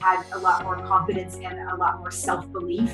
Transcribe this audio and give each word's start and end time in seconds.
had 0.00 0.24
a 0.32 0.38
lot 0.38 0.62
more 0.62 0.76
confidence 0.76 1.36
and 1.36 1.58
a 1.70 1.76
lot 1.76 1.98
more 1.98 2.10
self 2.10 2.50
belief. 2.52 2.92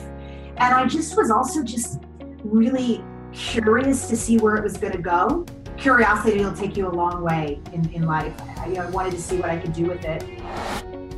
And 0.57 0.75
I 0.75 0.87
just 0.87 1.17
was 1.17 1.31
also 1.31 1.63
just 1.63 2.01
really 2.45 3.03
curious 3.33 4.09
to 4.09 4.17
see 4.17 4.39
where 4.39 4.57
it 4.57 4.63
was 4.63 4.77
going 4.77 4.93
to 4.93 5.03
go. 5.03 5.45
Curiosity 5.77 6.45
will 6.45 6.55
take 6.55 6.77
you 6.77 6.87
a 6.87 6.95
long 6.95 7.23
way 7.23 7.61
in, 7.73 7.93
in 7.93 8.03
life. 8.03 8.33
I, 8.59 8.69
you 8.69 8.75
know, 8.75 8.83
I 8.83 8.91
wanted 8.91 9.13
to 9.13 9.21
see 9.21 9.37
what 9.37 9.51
I 9.51 9.59
could 9.59 9.73
do 9.73 9.87
with 9.87 10.05
it. 10.05 10.23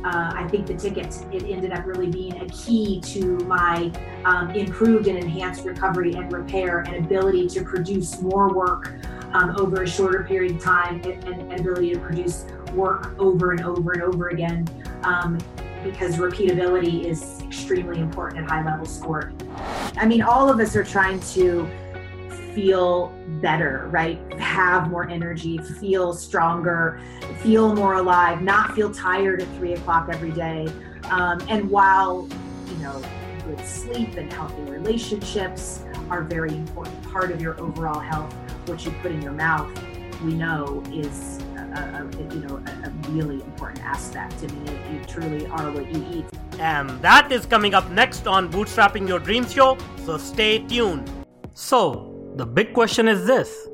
Uh, 0.03 0.31
I 0.35 0.47
think 0.49 0.67
the 0.67 0.73
ticket 0.73 1.07
it 1.33 1.43
ended 1.43 1.73
up 1.73 1.85
really 1.85 2.09
being 2.09 2.41
a 2.41 2.45
key 2.47 3.01
to 3.01 3.37
my 3.39 3.91
um, 4.25 4.51
improved 4.51 5.07
and 5.07 5.17
enhanced 5.17 5.65
recovery 5.65 6.13
and 6.13 6.31
repair 6.31 6.79
and 6.79 7.05
ability 7.05 7.47
to 7.49 7.63
produce 7.63 8.21
more 8.21 8.53
work 8.53 8.95
um, 9.33 9.55
over 9.57 9.83
a 9.83 9.87
shorter 9.87 10.23
period 10.23 10.55
of 10.55 10.61
time 10.61 11.01
and, 11.03 11.23
and, 11.25 11.59
ability 11.59 11.93
to 11.93 11.99
produce 11.99 12.45
work 12.73 13.13
over 13.19 13.51
and 13.51 13.61
over 13.65 13.91
and 13.91 14.01
over 14.01 14.29
again 14.29 14.65
um, 15.03 15.37
because 15.83 16.17
repeatability 16.17 17.05
is 17.05 17.41
extremely 17.41 17.99
important 17.99 18.43
at 18.43 18.49
high 18.49 18.65
level 18.65 18.85
sport. 18.85 19.33
I 19.97 20.05
mean, 20.05 20.21
all 20.21 20.49
of 20.49 20.59
us 20.59 20.75
are 20.75 20.83
trying 20.83 21.19
to 21.31 21.69
feel 22.53 23.09
better, 23.39 23.87
right? 23.91 24.19
Have 24.39 24.89
more 24.89 25.07
energy, 25.09 25.59
feel 25.59 26.13
stronger, 26.13 26.99
feel 27.41 27.75
more 27.75 27.95
alive, 27.95 28.41
not 28.41 28.73
feel 28.73 28.91
tired 28.91 29.41
at 29.41 29.47
three 29.57 29.73
o'clock 29.73 30.09
every 30.11 30.31
day. 30.31 30.67
Um, 31.11 31.39
and 31.49 31.69
while, 31.69 32.27
you 32.67 32.77
know, 32.77 33.01
good 33.45 33.63
sleep 33.65 34.17
and 34.17 34.31
healthy 34.33 34.63
relationships 34.63 35.83
are 36.09 36.23
very 36.23 36.53
important 36.53 37.01
part 37.11 37.31
of 37.31 37.41
your 37.41 37.59
overall 37.61 37.99
health, 37.99 38.33
what 38.65 38.83
you 38.85 38.91
put 39.03 39.11
in 39.11 39.21
your 39.21 39.33
mouth, 39.33 39.71
we 40.23 40.33
know 40.33 40.83
is 40.91 41.36
a, 41.77 42.03
a 42.03 42.33
you 42.33 42.41
know 42.41 42.57
a, 42.57 42.87
a, 42.87 43.11
really 43.11 43.35
important 43.35 43.83
aspect. 43.83 44.35
I 44.43 44.47
mean, 44.47 44.79
you 44.91 45.03
truly 45.05 45.47
are 45.47 45.71
what 45.71 45.93
you 45.93 46.05
eat. 46.11 46.25
And 46.59 46.89
that 47.01 47.31
is 47.31 47.45
coming 47.45 47.73
up 47.73 47.89
next 47.91 48.27
on 48.27 48.51
Bootstrapping 48.51 49.07
Your 49.07 49.19
Dreams 49.19 49.53
show. 49.53 49.77
So 50.05 50.17
stay 50.17 50.59
tuned. 50.59 51.11
So 51.53 52.33
the 52.35 52.45
big 52.45 52.73
question 52.73 53.07
is 53.07 53.25
this: 53.25 53.67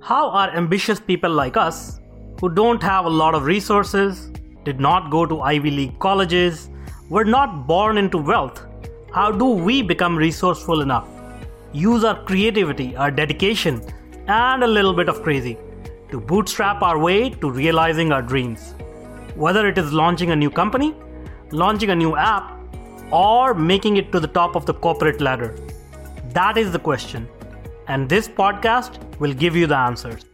How 0.00 0.30
are 0.30 0.50
ambitious 0.50 1.00
people 1.00 1.30
like 1.30 1.56
us, 1.56 2.00
who 2.40 2.48
don't 2.48 2.82
have 2.82 3.04
a 3.04 3.10
lot 3.10 3.34
of 3.34 3.44
resources, 3.44 4.30
did 4.64 4.80
not 4.80 5.10
go 5.10 5.26
to 5.26 5.40
Ivy 5.40 5.70
League 5.70 5.98
colleges, 5.98 6.68
were 7.08 7.24
not 7.24 7.66
born 7.66 7.98
into 7.98 8.18
wealth, 8.18 8.66
how 9.12 9.32
do 9.32 9.44
we 9.44 9.82
become 9.82 10.16
resourceful 10.16 10.82
enough? 10.82 11.08
Use 11.72 12.04
our 12.04 12.22
creativity, 12.24 12.94
our 12.94 13.10
dedication, 13.10 13.82
and 14.28 14.62
a 14.62 14.66
little 14.66 14.94
bit 14.94 15.08
of 15.08 15.22
crazy 15.22 15.58
to 16.10 16.20
bootstrap 16.20 16.82
our 16.82 16.98
way 16.98 17.30
to 17.30 17.50
realizing 17.50 18.12
our 18.12 18.22
dreams. 18.22 18.74
Whether 19.34 19.66
it 19.68 19.78
is 19.78 19.92
launching 19.92 20.30
a 20.30 20.36
new 20.36 20.50
company, 20.50 20.94
launching 21.52 21.90
a 21.90 21.94
new 21.94 22.16
app, 22.16 22.58
or 23.10 23.54
making 23.54 23.96
it 23.96 24.12
to 24.12 24.20
the 24.20 24.28
top 24.28 24.56
of 24.56 24.66
the 24.66 24.74
corporate 24.74 25.20
ladder? 25.20 25.56
That 26.32 26.56
is 26.56 26.72
the 26.72 26.78
question, 26.78 27.28
and 27.88 28.08
this 28.08 28.28
podcast 28.28 28.98
will 29.18 29.32
give 29.32 29.56
you 29.56 29.66
the 29.66 29.76
answers. 29.76 30.24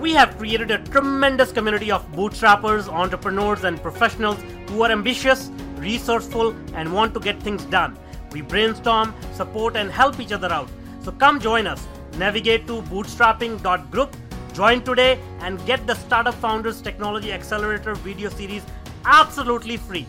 We 0.00 0.12
have 0.12 0.36
created 0.38 0.70
a 0.70 0.78
tremendous 0.78 1.52
community 1.52 1.92
of 1.92 2.04
bootstrappers, 2.12 2.88
entrepreneurs, 2.88 3.64
and 3.64 3.80
professionals 3.80 4.38
who 4.68 4.82
are 4.82 4.90
ambitious, 4.90 5.50
resourceful, 5.76 6.56
and 6.74 6.92
want 6.92 7.14
to 7.14 7.20
get 7.20 7.40
things 7.40 7.64
done. 7.66 7.96
We 8.32 8.40
brainstorm, 8.40 9.14
support, 9.32 9.76
and 9.76 9.90
help 9.90 10.18
each 10.18 10.32
other 10.32 10.52
out. 10.52 10.68
So 11.02 11.12
come 11.12 11.38
join 11.38 11.66
us. 11.66 11.86
Navigate 12.18 12.66
to 12.66 12.82
bootstrapping.group 12.82 14.16
Join 14.54 14.82
today 14.84 15.18
and 15.40 15.64
get 15.64 15.86
the 15.86 15.94
Startup 15.94 16.34
Founders 16.34 16.82
Technology 16.82 17.32
Accelerator 17.32 17.94
video 17.94 18.28
series 18.28 18.62
absolutely 19.06 19.78
free. 19.78 20.06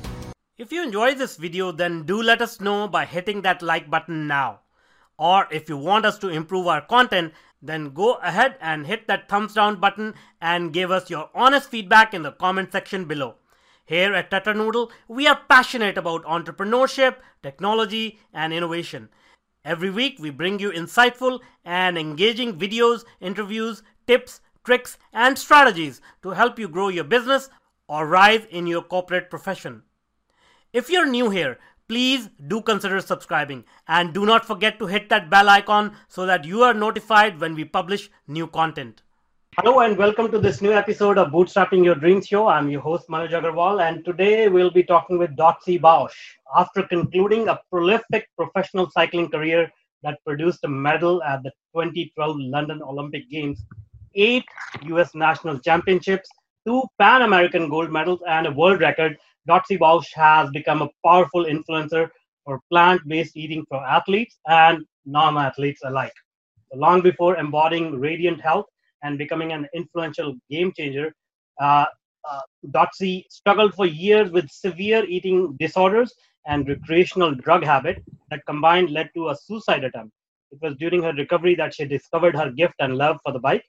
If 0.57 0.69
you 0.69 0.83
enjoy 0.83 1.15
this 1.15 1.37
video, 1.37 1.71
then 1.71 2.03
do 2.03 2.21
let 2.21 2.41
us 2.41 2.59
know 2.59 2.89
by 2.89 3.05
hitting 3.05 3.41
that 3.43 3.61
like 3.61 3.89
button 3.89 4.27
now. 4.27 4.59
Or 5.17 5.47
if 5.49 5.69
you 5.69 5.77
want 5.77 6.05
us 6.05 6.19
to 6.19 6.27
improve 6.27 6.67
our 6.67 6.81
content, 6.81 7.31
then 7.61 7.91
go 7.91 8.15
ahead 8.15 8.57
and 8.59 8.85
hit 8.85 9.07
that 9.07 9.29
thumbs 9.29 9.53
down 9.53 9.79
button 9.79 10.13
and 10.41 10.73
give 10.73 10.91
us 10.91 11.09
your 11.09 11.29
honest 11.33 11.69
feedback 11.69 12.13
in 12.13 12.23
the 12.23 12.33
comment 12.33 12.73
section 12.73 13.05
below. 13.05 13.35
Here 13.85 14.13
at 14.13 14.29
TetraNoodle, 14.29 14.91
we 15.07 15.25
are 15.25 15.39
passionate 15.47 15.97
about 15.97 16.25
entrepreneurship, 16.25 17.15
technology, 17.41 18.19
and 18.33 18.51
innovation. 18.51 19.07
Every 19.65 19.89
week, 19.89 20.17
we 20.19 20.29
bring 20.29 20.59
you 20.59 20.71
insightful 20.71 21.39
and 21.63 21.97
engaging 21.97 22.59
videos, 22.59 23.05
interviews, 23.21 23.81
tips, 24.07 24.41
tricks, 24.63 24.97
and 25.11 25.37
strategies 25.37 26.01
to 26.21 26.31
help 26.31 26.59
you 26.59 26.67
grow 26.67 26.87
your 26.89 27.03
business 27.03 27.49
or 27.87 28.07
rise 28.07 28.45
in 28.49 28.67
your 28.67 28.81
corporate 28.81 29.29
profession. 29.29 29.83
If 30.71 30.89
you're 30.89 31.05
new 31.05 31.29
here, 31.29 31.59
please 31.87 32.29
do 32.47 32.61
consider 32.61 32.99
subscribing 33.01 33.65
and 33.87 34.13
do 34.13 34.25
not 34.25 34.45
forget 34.45 34.79
to 34.79 34.87
hit 34.87 35.09
that 35.09 35.29
bell 35.29 35.49
icon 35.49 35.95
so 36.07 36.25
that 36.25 36.45
you 36.45 36.63
are 36.63 36.73
notified 36.73 37.39
when 37.39 37.55
we 37.55 37.65
publish 37.65 38.09
new 38.27 38.47
content. 38.47 39.03
Hello 39.57 39.81
and 39.81 39.95
welcome 39.95 40.31
to 40.31 40.39
this 40.39 40.63
new 40.63 40.73
episode 40.73 41.19
of 41.19 41.27
Bootstrapping 41.31 41.85
Your 41.85 41.93
Dreams 41.93 42.25
Show. 42.25 42.47
I'm 42.47 42.71
your 42.71 42.81
host 42.81 43.07
Manoj 43.07 43.29
Agarwal 43.39 43.87
and 43.87 44.03
today 44.03 44.47
we'll 44.47 44.71
be 44.71 44.81
talking 44.81 45.19
with 45.19 45.35
Dotsie 45.37 45.79
Bausch. 45.79 46.15
After 46.57 46.81
concluding 46.81 47.47
a 47.47 47.59
prolific 47.69 48.27
professional 48.35 48.89
cycling 48.89 49.29
career 49.29 49.71
that 50.01 50.17
produced 50.25 50.63
a 50.63 50.67
medal 50.67 51.21
at 51.21 51.43
the 51.43 51.51
2012 51.75 52.37
London 52.39 52.81
Olympic 52.81 53.29
Games, 53.29 53.63
eight 54.15 54.45
US 54.83 55.13
national 55.15 55.59
championships, 55.59 56.29
two 56.65 56.83
Pan 56.99 57.23
American 57.23 57.69
gold 57.69 57.91
medals, 57.91 58.21
and 58.27 58.47
a 58.47 58.51
world 58.51 58.81
record, 58.81 59.17
Dotsie 59.49 59.79
Bausch 59.79 60.07
has 60.15 60.49
become 60.51 60.81
a 60.81 60.89
powerful 61.05 61.45
influencer 61.45 62.09
for 62.45 62.59
plant 62.69 63.01
based 63.07 63.35
eating 63.37 63.65
for 63.69 63.83
athletes 63.85 64.39
and 64.47 64.85
non 65.05 65.37
athletes 65.37 65.81
alike. 65.85 66.13
long 66.73 67.01
before 67.01 67.37
embodying 67.37 67.99
radiant 67.99 68.41
health 68.41 68.65
and 69.03 69.17
becoming 69.17 69.51
an 69.53 69.67
influential 69.75 70.33
game 70.49 70.71
changer, 70.77 71.13
uh, 71.61 71.85
uh, 72.29 72.41
Dotsie 72.71 73.25
struggled 73.29 73.73
for 73.75 73.85
years 73.85 74.31
with 74.31 74.49
severe 74.49 75.03
eating 75.05 75.55
disorders 75.59 76.13
and 76.47 76.67
recreational 76.67 77.35
drug 77.35 77.63
habit 77.63 78.03
that 78.29 78.45
combined 78.47 78.89
led 78.89 79.09
to 79.15 79.29
a 79.29 79.35
suicide 79.35 79.83
attempt. 79.83 80.13
It 80.51 80.59
was 80.61 80.75
during 80.77 81.03
her 81.03 81.13
recovery 81.13 81.55
that 81.55 81.73
she 81.75 81.85
discovered 81.85 82.35
her 82.35 82.51
gift 82.51 82.75
and 82.79 82.97
love 82.97 83.17
for 83.23 83.31
the 83.31 83.39
bike 83.39 83.63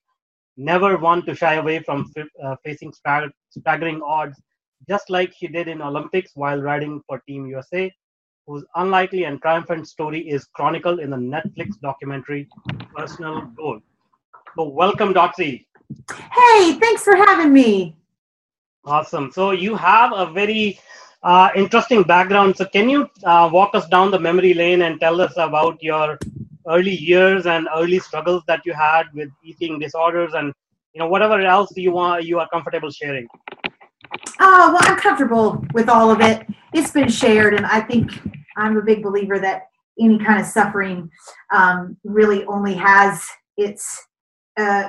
never 0.57 0.97
want 0.97 1.27
to 1.27 1.35
shy 1.35 1.55
away 1.55 1.81
from 1.81 2.11
uh, 2.43 2.57
facing 2.65 2.93
staggering 2.93 4.01
odds, 4.03 4.41
just 4.89 5.11
like 5.11 5.33
he 5.33 5.47
did 5.47 5.69
in 5.69 5.83
Olympics 5.83 6.33
while 6.35 6.61
riding 6.61 7.01
for 7.07 7.21
Team 7.27 7.47
USA, 7.47 7.93
whose 8.47 8.65
unlikely 8.77 9.25
and 9.25 9.41
triumphant 9.41 9.89
story 9.89 10.21
is 10.29 10.45
chronicled 10.55 11.01
in 11.01 11.11
the 11.11 11.17
Netflix 11.17 11.81
documentary 11.83 12.49
Personal 12.95 13.43
Gold. 13.57 13.83
So, 14.57 14.69
welcome, 14.69 15.13
Dotsie. 15.15 15.67
Hey, 16.33 16.79
thanks 16.79 17.03
for 17.03 17.17
having 17.17 17.53
me. 17.53 17.97
Awesome. 18.85 19.33
So, 19.33 19.51
you 19.51 19.75
have 19.75 20.13
a 20.13 20.27
very 20.31 20.79
uh, 21.23 21.49
interesting 21.57 22.03
background. 22.03 22.57
So, 22.57 22.67
can 22.67 22.89
you 22.89 23.09
uh, 23.25 23.49
walk 23.53 23.75
us 23.75 23.89
down 23.89 24.11
the 24.11 24.21
memory 24.21 24.55
lane 24.55 24.83
and 24.83 25.01
tell 25.01 25.21
us 25.21 25.33
about 25.37 25.83
your 25.83 26.19
early 26.69 26.97
years 26.97 27.47
and 27.47 27.69
early 27.75 27.99
struggles 27.99 28.43
that 28.47 28.65
you 28.65 28.73
had 28.73 29.05
with 29.15 29.29
eating 29.43 29.79
disorders 29.79 30.33
and 30.35 30.53
you 30.93 31.01
know 31.01 31.09
whatever 31.09 31.41
else 31.41 31.71
you 31.77 31.93
want 31.93 32.25
you 32.25 32.39
are 32.39 32.49
comfortable 32.49 32.91
sharing? 32.91 33.27
Oh 34.41 34.73
well 34.73 34.79
i'm 34.83 34.97
comfortable 34.97 35.65
with 35.73 35.89
all 35.89 36.11
of 36.11 36.21
it. 36.21 36.47
It's 36.73 36.91
been 36.91 37.09
shared 37.09 37.55
and 37.55 37.67
i 37.67 37.81
think 37.81 38.11
i'm 38.57 38.77
a 38.77 38.83
big 38.83 39.03
believer 39.03 39.39
that 39.39 39.69
any 40.01 40.19
kind 40.19 40.41
of 40.41 40.47
suffering 40.47 41.11
um, 41.53 41.97
really 42.05 42.45
only 42.47 42.75
has 42.75 43.27
its 43.57 44.07
uh, 44.57 44.89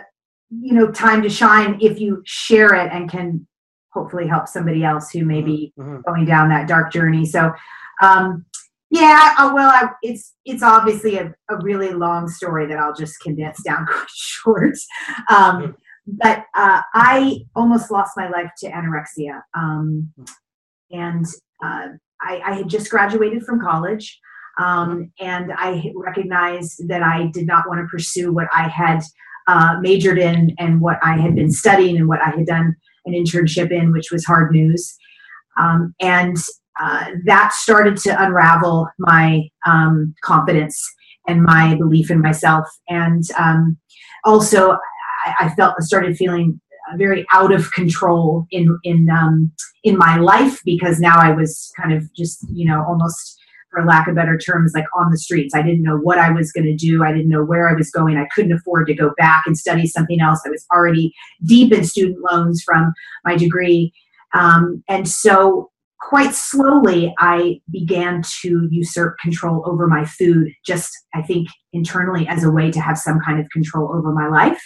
you 0.49 0.73
know 0.73 0.91
time 0.91 1.21
to 1.21 1.29
shine 1.29 1.77
if 1.81 1.99
you 1.99 2.21
share 2.25 2.73
it 2.75 2.91
and 2.91 3.09
can 3.09 3.45
hopefully 3.91 4.27
help 4.27 4.47
somebody 4.47 4.83
else 4.83 5.09
who 5.09 5.25
may 5.25 5.41
be 5.41 5.73
mm-hmm. 5.79 6.01
going 6.05 6.25
down 6.25 6.49
that 6.49 6.67
dark 6.67 6.91
journey. 6.91 7.25
So 7.25 7.51
um, 8.01 8.45
yeah, 8.91 9.33
uh, 9.37 9.51
well, 9.53 9.69
I, 9.69 9.89
it's 10.03 10.33
it's 10.45 10.63
obviously 10.63 11.17
a, 11.17 11.33
a 11.49 11.57
really 11.61 11.91
long 11.91 12.27
story 12.27 12.67
that 12.67 12.77
I'll 12.77 12.95
just 12.95 13.19
condense 13.21 13.61
down 13.63 13.85
quite 13.89 14.09
short. 14.09 14.77
Um, 15.29 15.61
mm-hmm. 15.61 15.71
but 16.07 16.45
uh, 16.55 16.81
I 16.93 17.41
almost 17.55 17.91
lost 17.91 18.13
my 18.15 18.29
life 18.29 18.51
to 18.59 18.69
anorexia, 18.69 19.41
um, 19.55 20.13
and 20.91 21.25
uh, 21.63 21.87
I, 22.21 22.41
I, 22.45 22.53
had 22.55 22.69
just 22.69 22.89
graduated 22.89 23.43
from 23.43 23.59
college, 23.59 24.19
um, 24.59 25.11
and 25.19 25.51
I 25.57 25.91
recognized 25.95 26.87
that 26.87 27.01
I 27.01 27.27
did 27.33 27.47
not 27.47 27.67
want 27.67 27.79
to 27.81 27.87
pursue 27.87 28.31
what 28.31 28.47
I 28.53 28.67
had 28.67 29.01
uh, 29.47 29.77
majored 29.81 30.19
in 30.19 30.55
and 30.59 30.79
what 30.79 30.99
I 31.03 31.17
had 31.17 31.35
been 31.35 31.51
studying 31.51 31.97
and 31.97 32.07
what 32.07 32.21
I 32.21 32.29
had 32.29 32.45
done 32.45 32.75
an 33.05 33.13
internship 33.13 33.71
in, 33.71 33.91
which 33.91 34.11
was 34.11 34.25
hard 34.25 34.51
news. 34.51 34.95
Um, 35.57 35.93
and 35.99 36.37
uh, 36.79 37.05
that 37.25 37.53
started 37.53 37.97
to 37.97 38.23
unravel 38.23 38.87
my 38.99 39.47
um, 39.65 40.13
confidence 40.23 40.81
and 41.27 41.41
my 41.41 41.75
belief 41.75 42.11
in 42.11 42.21
myself. 42.21 42.67
And 42.89 43.23
um, 43.39 43.77
also, 44.23 44.71
I, 45.25 45.33
I, 45.39 45.55
felt 45.55 45.81
started 45.81 46.17
feeling 46.17 46.59
very 46.97 47.25
out 47.31 47.51
of 47.51 47.71
control 47.71 48.45
in 48.51 48.77
in 48.83 49.09
um, 49.09 49.51
in 49.83 49.97
my 49.97 50.17
life 50.17 50.61
because 50.65 50.99
now 50.99 51.15
I 51.17 51.31
was 51.31 51.71
kind 51.79 51.93
of 51.93 52.13
just 52.13 52.45
you 52.51 52.65
know 52.65 52.83
almost 52.87 53.39
for 53.71 53.85
lack 53.85 54.07
of 54.07 54.15
better 54.15 54.37
terms 54.37 54.73
like 54.75 54.85
on 54.95 55.11
the 55.11 55.17
streets. 55.17 55.55
I 55.55 55.61
didn't 55.61 55.81
know 55.81 55.97
what 55.97 56.17
I 56.17 56.31
was 56.31 56.51
going 56.51 56.65
to 56.65 56.75
do. 56.75 57.03
I 57.03 57.11
didn't 57.11 57.29
know 57.29 57.43
where 57.43 57.69
I 57.69 57.73
was 57.73 57.91
going. 57.91 58.17
I 58.17 58.27
couldn't 58.33 58.53
afford 58.53 58.87
to 58.87 58.93
go 58.93 59.13
back 59.17 59.43
and 59.45 59.57
study 59.57 59.87
something 59.87 60.21
else. 60.21 60.41
I 60.45 60.49
was 60.49 60.65
already 60.71 61.13
deep 61.45 61.73
in 61.73 61.83
student 61.83 62.19
loans 62.31 62.63
from 62.63 62.93
my 63.23 63.35
degree, 63.35 63.93
um, 64.33 64.83
and 64.89 65.07
so 65.07 65.71
quite 66.07 66.35
slowly 66.35 67.13
I 67.19 67.61
began 67.71 68.21
to 68.41 68.67
usurp 68.69 69.17
control 69.19 69.63
over 69.65 69.87
my 69.87 70.05
food. 70.05 70.51
Just 70.65 70.91
I 71.15 71.21
think 71.23 71.47
internally 71.73 72.27
as 72.27 72.43
a 72.43 72.51
way 72.51 72.71
to 72.71 72.79
have 72.79 72.97
some 72.97 73.19
kind 73.25 73.39
of 73.39 73.49
control 73.49 73.91
over 73.95 74.11
my 74.11 74.27
life 74.27 74.61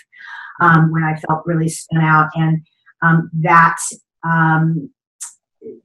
um, 0.60 0.92
when 0.92 1.04
I 1.04 1.18
felt 1.20 1.46
really 1.46 1.70
spun 1.70 2.02
out. 2.02 2.30
And 2.36 2.62
um, 3.02 3.30
that 3.34 3.78
um, 4.28 4.90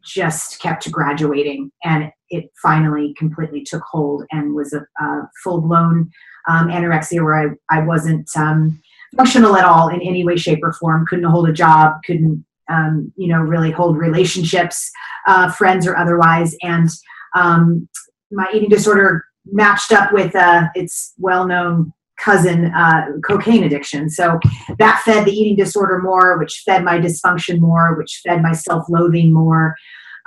just 0.05 0.61
kept 0.61 0.91
graduating. 0.91 1.71
And 1.85 2.11
it 2.31 2.51
finally 2.61 3.15
completely 3.17 3.63
took 3.63 3.83
hold 3.83 4.25
and 4.33 4.55
was 4.55 4.73
a, 4.73 4.85
a 5.03 5.23
full 5.43 5.61
blown 5.61 6.11
um, 6.49 6.69
anorexia 6.69 7.23
where 7.23 7.51
I, 7.71 7.79
I 7.79 7.81
wasn't 7.81 8.29
um, 8.37 8.83
functional 9.17 9.57
at 9.57 9.65
all 9.65 9.89
in 9.89 10.03
any 10.03 10.25
way, 10.25 10.37
shape, 10.37 10.61
or 10.63 10.73
form, 10.73 11.07
couldn't 11.07 11.25
hold 11.25 11.49
a 11.49 11.53
job, 11.53 12.01
couldn't. 12.05 12.45
Um, 12.69 13.13
you 13.17 13.29
know, 13.29 13.41
really 13.41 13.71
hold 13.71 13.99
relationships, 13.99 14.91
uh, 15.27 15.53
friends 15.53 15.87
or 15.87 15.97
otherwise, 15.97 16.57
and 16.63 16.89
my 17.35 18.47
eating 18.53 18.69
disorder 18.69 19.25
matched 19.53 19.93
up 19.93 20.13
with 20.13 20.35
uh, 20.35 20.69
its 20.75 21.13
well-known 21.19 21.93
cousin 22.19 22.67
uh, 22.67 23.07
cocaine 23.25 23.65
addiction. 23.65 24.09
So 24.09 24.39
that 24.79 25.03
fed 25.05 25.27
the 25.27 25.33
eating 25.33 25.57
disorder 25.57 25.99
more 25.99 26.39
which 26.39 26.63
fed 26.65 26.85
my 26.85 26.99
dysfunction 26.99 27.61
more 27.61 27.97
which 27.97 28.23
fed 28.27 28.43
my 28.43 28.53
self-loathing 28.53 29.33
more. 29.33 29.75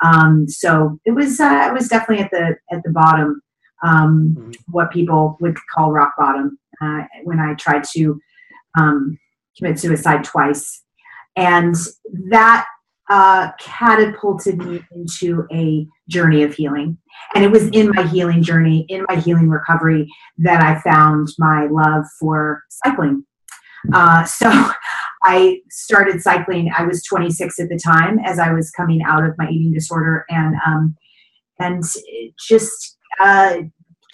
Um, 0.04 0.48
so 0.48 1.00
it 1.06 1.12
was 1.12 1.40
uh, 1.40 1.68
it 1.69 1.74
was 1.74 1.88
definitely 1.88 2.25
at 2.25 2.31
the 2.31 2.75
at 2.75 2.83
the 2.83 2.92
bottom 2.92 3.42
um, 3.83 4.36
mm-hmm. 4.38 4.51
what 4.68 4.92
people 4.92 5.38
would 5.40 5.57
call 5.74 5.92
rock 5.92 6.13
bottom 6.18 6.60
uh, 6.81 7.04
when 7.24 7.40
i 7.40 7.54
tried 7.56 7.83
to 7.95 8.19
um, 8.78 9.18
commit 9.57 9.80
suicide 9.80 10.24
twice 10.24 10.83
and 11.38 11.75
that 12.30 12.66
uh, 13.10 13.51
catapulted 13.60 14.57
me 14.57 14.81
into 14.92 15.48
a 15.54 15.88
journey 16.10 16.44
of 16.44 16.54
healing. 16.54 16.98
And 17.36 17.44
it 17.44 17.51
was 17.51 17.68
in 17.69 17.92
my 17.92 18.06
healing 18.06 18.44
journey, 18.44 18.86
in 18.89 19.06
my 19.07 19.16
healing 19.16 19.48
recovery, 19.48 20.07
that 20.39 20.62
I 20.62 20.81
found 20.81 21.30
my 21.39 21.68
love 21.68 22.04
for 22.19 22.63
cycling. 22.69 23.24
Uh, 23.94 24.24
so 24.25 24.72
I 25.24 25.62
started 25.69 26.22
cycling. 26.22 26.72
I 26.78 26.84
was 26.84 27.04
26 27.04 27.60
at 27.60 27.69
the 27.69 27.80
time 27.80 28.19
as 28.19 28.40
I 28.40 28.51
was 28.51 28.72
coming 28.72 29.01
out 29.04 29.24
of 29.24 29.36
my 29.38 29.50
eating 29.50 29.74
disorder, 29.74 30.25
and 30.30 30.56
um, 30.66 30.95
and 31.60 31.83
just 32.40 32.98
uh, 33.19 33.57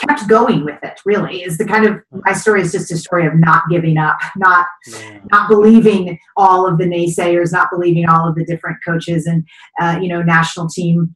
kept 0.08 0.28
going 0.28 0.64
with 0.64 0.82
it 0.84 1.00
really 1.06 1.44
is 1.44 1.58
the 1.58 1.66
kind 1.66 1.86
of 1.86 2.00
my 2.12 2.34
story 2.34 2.62
is 2.62 2.72
just 2.72 2.92
a 2.92 2.98
story 2.98 3.26
of 3.26 3.36
not 3.36 3.64
giving 3.70 3.98
up 3.98 4.18
not 4.38 4.68
yeah. 4.88 5.20
not 5.32 5.50
believing 5.50 6.18
all 6.38 6.68
of 6.68 6.78
the 6.78 6.86
naysayers 6.86 7.52
not 7.52 7.70
believing 7.72 8.08
all 8.08 8.28
of 8.28 8.36
the 8.36 8.46
different 8.46 8.78
coaches 8.86 9.26
and 9.26 9.46
uh, 9.82 9.98
you 10.02 10.08
know 10.08 10.22
national 10.22 10.68
team 10.68 11.16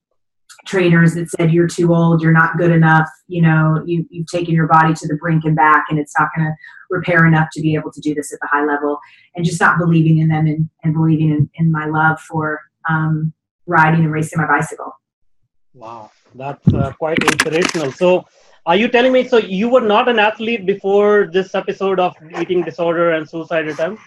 trainers 0.65 1.13
that 1.13 1.29
said 1.29 1.51
you're 1.51 1.67
too 1.67 1.93
old 1.93 2.21
you're 2.21 2.31
not 2.31 2.57
good 2.57 2.71
enough 2.71 3.07
you 3.27 3.41
know 3.41 3.81
you, 3.85 4.05
you've 4.09 4.27
taken 4.27 4.53
your 4.53 4.67
body 4.67 4.93
to 4.93 5.07
the 5.07 5.15
brink 5.15 5.45
and 5.45 5.55
back 5.55 5.85
and 5.89 5.99
it's 5.99 6.13
not 6.19 6.29
going 6.35 6.45
to 6.45 6.53
repair 6.89 7.25
enough 7.25 7.49
to 7.53 7.61
be 7.61 7.75
able 7.75 7.91
to 7.91 8.01
do 8.01 8.13
this 8.13 8.33
at 8.33 8.39
the 8.41 8.47
high 8.47 8.65
level. 8.65 8.99
And 9.35 9.45
just 9.45 9.59
not 9.59 9.77
believing 9.77 10.19
in 10.19 10.29
them 10.29 10.47
and, 10.47 10.69
and 10.83 10.93
believing 10.93 11.31
in, 11.31 11.49
in 11.55 11.71
my 11.71 11.85
love 11.85 12.19
for 12.19 12.61
um, 12.89 13.33
riding 13.65 14.03
and 14.03 14.11
racing 14.11 14.39
my 14.39 14.47
bicycle. 14.47 14.91
Wow. 15.73 16.11
That's 16.35 16.73
uh, 16.73 16.93
quite 16.93 17.19
inspirational. 17.19 17.91
So 17.91 18.25
are 18.67 18.75
you 18.75 18.89
telling 18.89 19.13
me 19.13 19.25
so 19.25 19.37
you 19.37 19.69
were 19.69 19.81
not 19.81 20.09
an 20.09 20.19
athlete 20.19 20.65
before 20.65 21.29
this 21.31 21.55
episode 21.55 22.01
of 22.01 22.13
eating 22.37 22.61
disorder 22.63 23.11
and 23.13 23.27
suicide 23.27 23.65
attempt? 23.67 24.01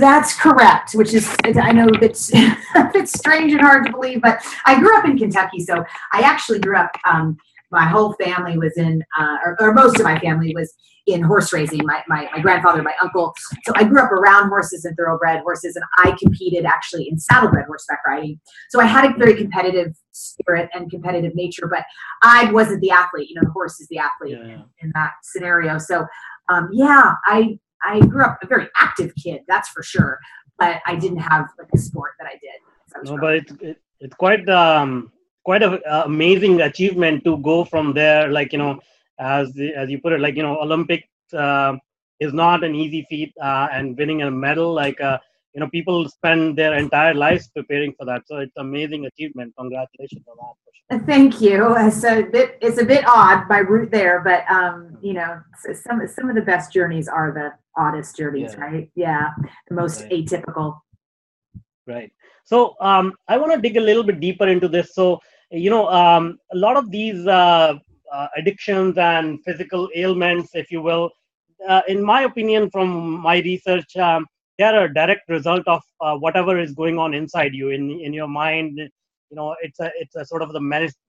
That's 0.00 0.34
correct, 0.34 0.94
which 0.94 1.14
is 1.14 1.36
I 1.44 1.70
know 1.70 1.88
it's 2.02 2.30
it's 2.34 3.12
strange 3.12 3.52
and 3.52 3.60
hard 3.60 3.86
to 3.86 3.92
believe, 3.92 4.20
but 4.20 4.40
I 4.66 4.80
grew 4.80 4.96
up 4.98 5.04
in 5.04 5.16
Kentucky, 5.16 5.60
so 5.60 5.84
I 6.12 6.20
actually 6.20 6.58
grew 6.58 6.76
up. 6.76 6.90
Um, 7.08 7.36
my 7.70 7.86
whole 7.86 8.12
family 8.14 8.56
was 8.56 8.76
in, 8.76 9.02
uh, 9.18 9.36
or, 9.44 9.56
or, 9.60 9.74
most 9.74 9.98
of 9.98 10.04
my 10.04 10.16
family 10.20 10.52
was 10.54 10.72
in 11.08 11.22
horse 11.22 11.52
racing. 11.52 11.80
My, 11.84 12.04
my, 12.06 12.28
my 12.32 12.40
grandfather, 12.40 12.84
my 12.84 12.94
uncle. 13.02 13.34
So 13.64 13.72
I 13.74 13.82
grew 13.82 14.00
up 14.00 14.12
around 14.12 14.48
horses 14.48 14.84
and 14.84 14.96
thoroughbred 14.96 15.40
horses, 15.40 15.74
and 15.74 15.84
I 15.98 16.16
competed 16.22 16.66
actually 16.66 17.08
in 17.08 17.18
saddlebred 17.18 17.66
horseback 17.66 17.98
riding. 18.06 18.40
So 18.70 18.80
I 18.80 18.84
had 18.84 19.10
a 19.10 19.18
very 19.18 19.34
competitive 19.34 19.96
spirit 20.14 20.70
and 20.74 20.90
competitive 20.90 21.34
nature, 21.34 21.66
but 21.68 21.84
I 22.22 22.50
wasn't 22.52 22.80
the 22.80 22.90
athlete. 22.90 23.28
You 23.28 23.36
know, 23.36 23.42
the 23.44 23.52
horse 23.52 23.80
is 23.80 23.88
the 23.88 23.98
athlete 23.98 24.38
yeah. 24.38 24.54
in, 24.54 24.64
in, 24.82 24.92
that 24.94 25.12
scenario. 25.22 25.78
So 25.78 26.06
um, 26.48 26.68
yeah, 26.72 27.14
I 27.26 27.58
I 27.82 28.00
grew 28.00 28.24
up 28.24 28.38
a 28.42 28.46
very 28.46 28.68
active 28.78 29.12
kid, 29.22 29.42
that's 29.48 29.68
for 29.68 29.82
sure. 29.82 30.18
But 30.58 30.80
I 30.86 30.94
didn't 30.94 31.18
have 31.18 31.46
like 31.58 31.68
a 31.74 31.78
sport 31.78 32.12
that 32.18 32.28
I 32.28 32.38
did. 32.40 33.10
no, 33.10 33.18
but 33.18 33.34
it, 33.34 33.50
it, 33.60 33.76
it's 34.00 34.14
quite 34.14 34.48
um 34.48 35.10
quite 35.44 35.62
a 35.62 35.80
uh, 35.82 36.04
amazing 36.06 36.60
achievement 36.60 37.24
to 37.24 37.38
go 37.38 37.64
from 37.64 37.92
there. 37.92 38.28
Like 38.28 38.52
you 38.52 38.58
know 38.58 38.80
as 39.18 39.52
the, 39.52 39.74
as 39.74 39.90
you 39.90 40.00
put 40.00 40.12
it, 40.12 40.20
like 40.20 40.36
you 40.36 40.42
know, 40.42 40.58
Olympics 40.60 41.08
uh, 41.32 41.76
is 42.20 42.32
not 42.32 42.64
an 42.64 42.74
easy 42.74 43.06
feat, 43.08 43.32
uh, 43.40 43.68
and 43.72 43.96
winning 43.96 44.22
a 44.22 44.30
medal, 44.30 44.72
like 44.72 45.00
uh, 45.00 45.18
you 45.54 45.60
know, 45.60 45.68
people 45.68 46.08
spend 46.08 46.58
their 46.58 46.74
entire 46.74 47.14
lives 47.14 47.48
preparing 47.48 47.94
for 47.96 48.04
that. 48.06 48.22
So 48.26 48.38
it's 48.38 48.56
amazing 48.56 49.06
achievement. 49.06 49.54
Congratulations 49.56 50.24
on 50.28 50.36
that. 50.36 51.06
Thank 51.06 51.40
you. 51.40 51.74
It's 51.78 52.04
a 52.04 52.22
bit 52.22 52.58
it's 52.60 52.78
a 52.78 52.84
bit 52.84 53.04
odd 53.06 53.48
by 53.48 53.58
route 53.58 53.90
there, 53.90 54.20
but 54.20 54.44
um, 54.50 54.98
you 55.00 55.14
know, 55.14 55.40
some 55.82 56.06
some 56.06 56.28
of 56.28 56.34
the 56.34 56.42
best 56.42 56.72
journeys 56.72 57.08
are 57.08 57.32
the 57.32 57.52
oddest 57.80 58.16
journeys, 58.16 58.52
yeah. 58.52 58.60
right? 58.60 58.90
Yeah, 58.94 59.30
the 59.68 59.74
most 59.74 60.02
right. 60.02 60.12
atypical. 60.12 60.78
Right. 61.86 62.12
So 62.44 62.74
um, 62.80 63.14
I 63.28 63.38
want 63.38 63.52
to 63.52 63.60
dig 63.60 63.78
a 63.78 63.80
little 63.80 64.02
bit 64.02 64.20
deeper 64.20 64.46
into 64.46 64.68
this. 64.68 64.94
So 64.94 65.20
you 65.50 65.70
know, 65.70 65.88
um, 65.88 66.38
a 66.52 66.56
lot 66.56 66.76
of 66.76 66.90
these 66.90 67.26
uh, 67.26 67.74
uh, 68.12 68.26
addictions 68.36 68.98
and 68.98 69.38
physical 69.44 69.88
ailments, 69.94 70.50
if 70.54 70.70
you 70.70 70.82
will. 70.82 71.10
Uh, 71.66 71.80
in 71.88 72.02
my 72.02 72.22
opinion, 72.22 72.68
from 72.70 73.20
my 73.20 73.38
research, 73.38 73.96
um, 73.96 74.26
they 74.58 74.64
are 74.64 74.84
a 74.84 74.94
direct 74.94 75.28
result 75.28 75.66
of 75.66 75.82
uh, 76.00 76.16
whatever 76.16 76.58
is 76.58 76.72
going 76.72 76.98
on 76.98 77.14
inside 77.14 77.54
you, 77.54 77.70
in 77.70 77.90
in 77.90 78.12
your 78.12 78.28
mind. 78.28 78.78
You 79.30 79.36
know, 79.36 79.56
it's 79.62 79.80
a 79.80 79.90
it's 79.98 80.14
a 80.16 80.24
sort 80.24 80.42
of 80.42 80.52
the 80.52 80.60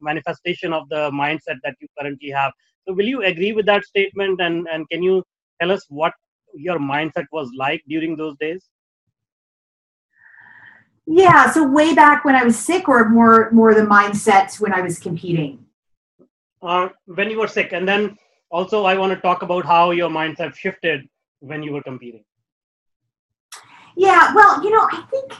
manifestation 0.02 0.74
of 0.74 0.88
the 0.90 1.12
mindset 1.12 1.58
that 1.64 1.76
you 1.80 1.88
currently 2.00 2.30
have. 2.30 2.52
So, 2.88 2.94
will 2.94 3.06
you 3.06 3.24
agree 3.24 3.52
with 3.52 3.66
that 3.68 3.86
statement? 3.86 4.42
And 4.42 4.68
and 4.72 4.90
can 4.90 5.04
you 5.04 5.24
tell 5.62 5.72
us 5.72 5.86
what 5.90 6.14
your 6.54 6.80
mindset 6.80 7.26
was 7.32 7.52
like 7.58 7.84
during 7.88 8.16
those 8.16 8.36
days? 8.38 8.70
Yeah, 11.08 11.52
so 11.52 11.68
way 11.68 11.94
back 11.94 12.26
when 12.26 12.36
I 12.36 12.44
was 12.44 12.58
sick, 12.58 12.90
or 12.90 13.10
more 13.10 13.52
more 13.52 13.76
the 13.76 13.82
mindset 13.82 14.60
when 14.60 14.74
I 14.74 14.82
was 14.82 14.98
competing 14.98 15.66
uh, 16.66 16.90
when 17.06 17.30
you 17.30 17.40
were 17.40 17.48
sick 17.48 17.74
and 17.74 17.88
then 17.88 18.18
also 18.50 18.86
i 18.86 18.96
want 18.98 19.14
to 19.14 19.20
talk 19.22 19.42
about 19.42 19.66
how 19.66 19.92
your 19.92 20.10
minds 20.10 20.40
have 20.40 20.58
shifted 20.58 21.08
when 21.40 21.64
you 21.64 21.72
were 21.72 21.84
competing 21.84 22.24
yeah 23.96 24.34
well 24.34 24.64
you 24.64 24.70
know 24.70 24.88
i 24.92 25.02
think 25.10 25.34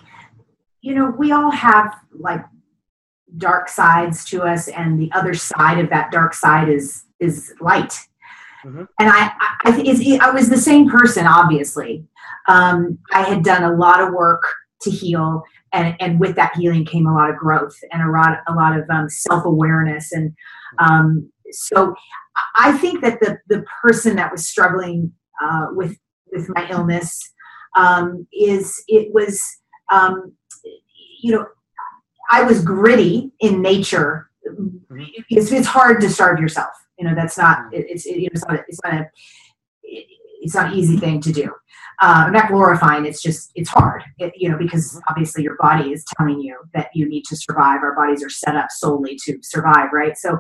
you 0.82 0.94
know 0.96 1.14
we 1.18 1.32
all 1.32 1.52
have 1.52 1.96
like 2.12 2.44
dark 3.38 3.68
sides 3.68 4.24
to 4.26 4.42
us 4.44 4.68
and 4.68 5.00
the 5.00 5.12
other 5.14 5.34
side 5.34 5.80
of 5.80 5.90
that 5.90 6.12
dark 6.12 6.34
side 6.34 6.70
is 6.70 7.04
is 7.20 7.54
light 7.60 8.00
mm-hmm. 8.66 8.84
and 9.00 9.10
I, 9.10 9.32
I, 9.66 10.20
I 10.22 10.32
was 10.32 10.50
the 10.50 10.58
same 10.58 10.90
person 10.90 11.26
obviously 11.28 12.06
um, 12.48 12.98
i 13.12 13.24
had 13.24 13.44
done 13.44 13.64
a 13.64 13.76
lot 13.76 14.02
of 14.02 14.14
work 14.14 14.44
to 14.82 14.92
heal 14.92 15.44
and, 15.74 15.96
and 16.00 16.20
with 16.20 16.36
that 16.36 16.56
healing 16.56 16.86
came 16.86 17.08
a 17.08 17.14
lot 17.14 17.30
of 17.30 17.38
growth 17.38 17.76
and 17.92 18.02
a 18.02 18.12
lot, 18.12 18.40
a 18.48 18.54
lot 18.54 18.78
of 18.78 18.88
um, 18.90 19.10
self-awareness 19.10 20.12
and 20.12 20.34
um, 20.80 21.30
so 21.52 21.94
i 22.58 22.78
think 22.78 23.02
that 23.02 23.20
the, 23.20 23.38
the 23.48 23.66
person 23.82 24.16
that 24.16 24.32
was 24.32 24.48
struggling 24.48 25.12
uh, 25.44 25.68
with 25.72 25.98
with 26.32 26.48
my 26.50 26.70
illness 26.70 27.34
um, 27.76 28.28
is 28.34 28.84
it 28.88 29.14
was 29.14 29.42
um, 29.92 30.34
you 31.22 31.32
know 31.32 31.46
i 32.32 32.42
was 32.44 32.64
gritty 32.64 33.32
in 33.40 33.62
nature. 33.62 34.30
Mm-hmm. 34.48 35.04
it's, 35.30 35.52
it's 35.52 35.68
hard 35.68 36.00
to 36.02 36.10
starve 36.10 36.40
yourself. 36.40 36.74
You 37.00 37.08
know 37.08 37.16
that's 37.16 37.38
not 37.38 37.58
mm-hmm. 37.58 37.82
it's 37.88 38.06
it, 38.06 38.30
it's 38.32 38.46
not 38.46 38.60
it's 38.68 38.80
not 38.84 38.94
a 38.94 39.10
it's 39.84 40.54
not 40.54 40.72
an 40.72 40.78
easy 40.78 40.98
thing 40.98 41.20
to 41.22 41.32
do. 41.32 41.52
Uh, 42.02 42.30
not 42.30 42.50
glorifying 42.50 43.06
it's 43.06 43.22
just 43.22 43.52
it's 43.56 43.70
hard. 43.70 44.04
It, 44.20 44.34
you 44.36 44.50
know 44.50 44.58
because 44.58 44.92
mm-hmm. 44.92 45.00
obviously 45.10 45.44
your 45.44 45.58
body 45.60 45.92
is 45.92 46.06
telling 46.16 46.40
you 46.40 46.58
that 46.74 46.90
you 46.94 47.08
need 47.10 47.24
to 47.26 47.36
survive. 47.36 47.82
Our 47.82 47.96
bodies 47.96 48.24
are 48.24 48.30
set 48.30 48.56
up 48.56 48.68
solely 48.70 49.18
to 49.26 49.40
survive 49.42 49.90
right? 49.92 50.18
So 50.18 50.40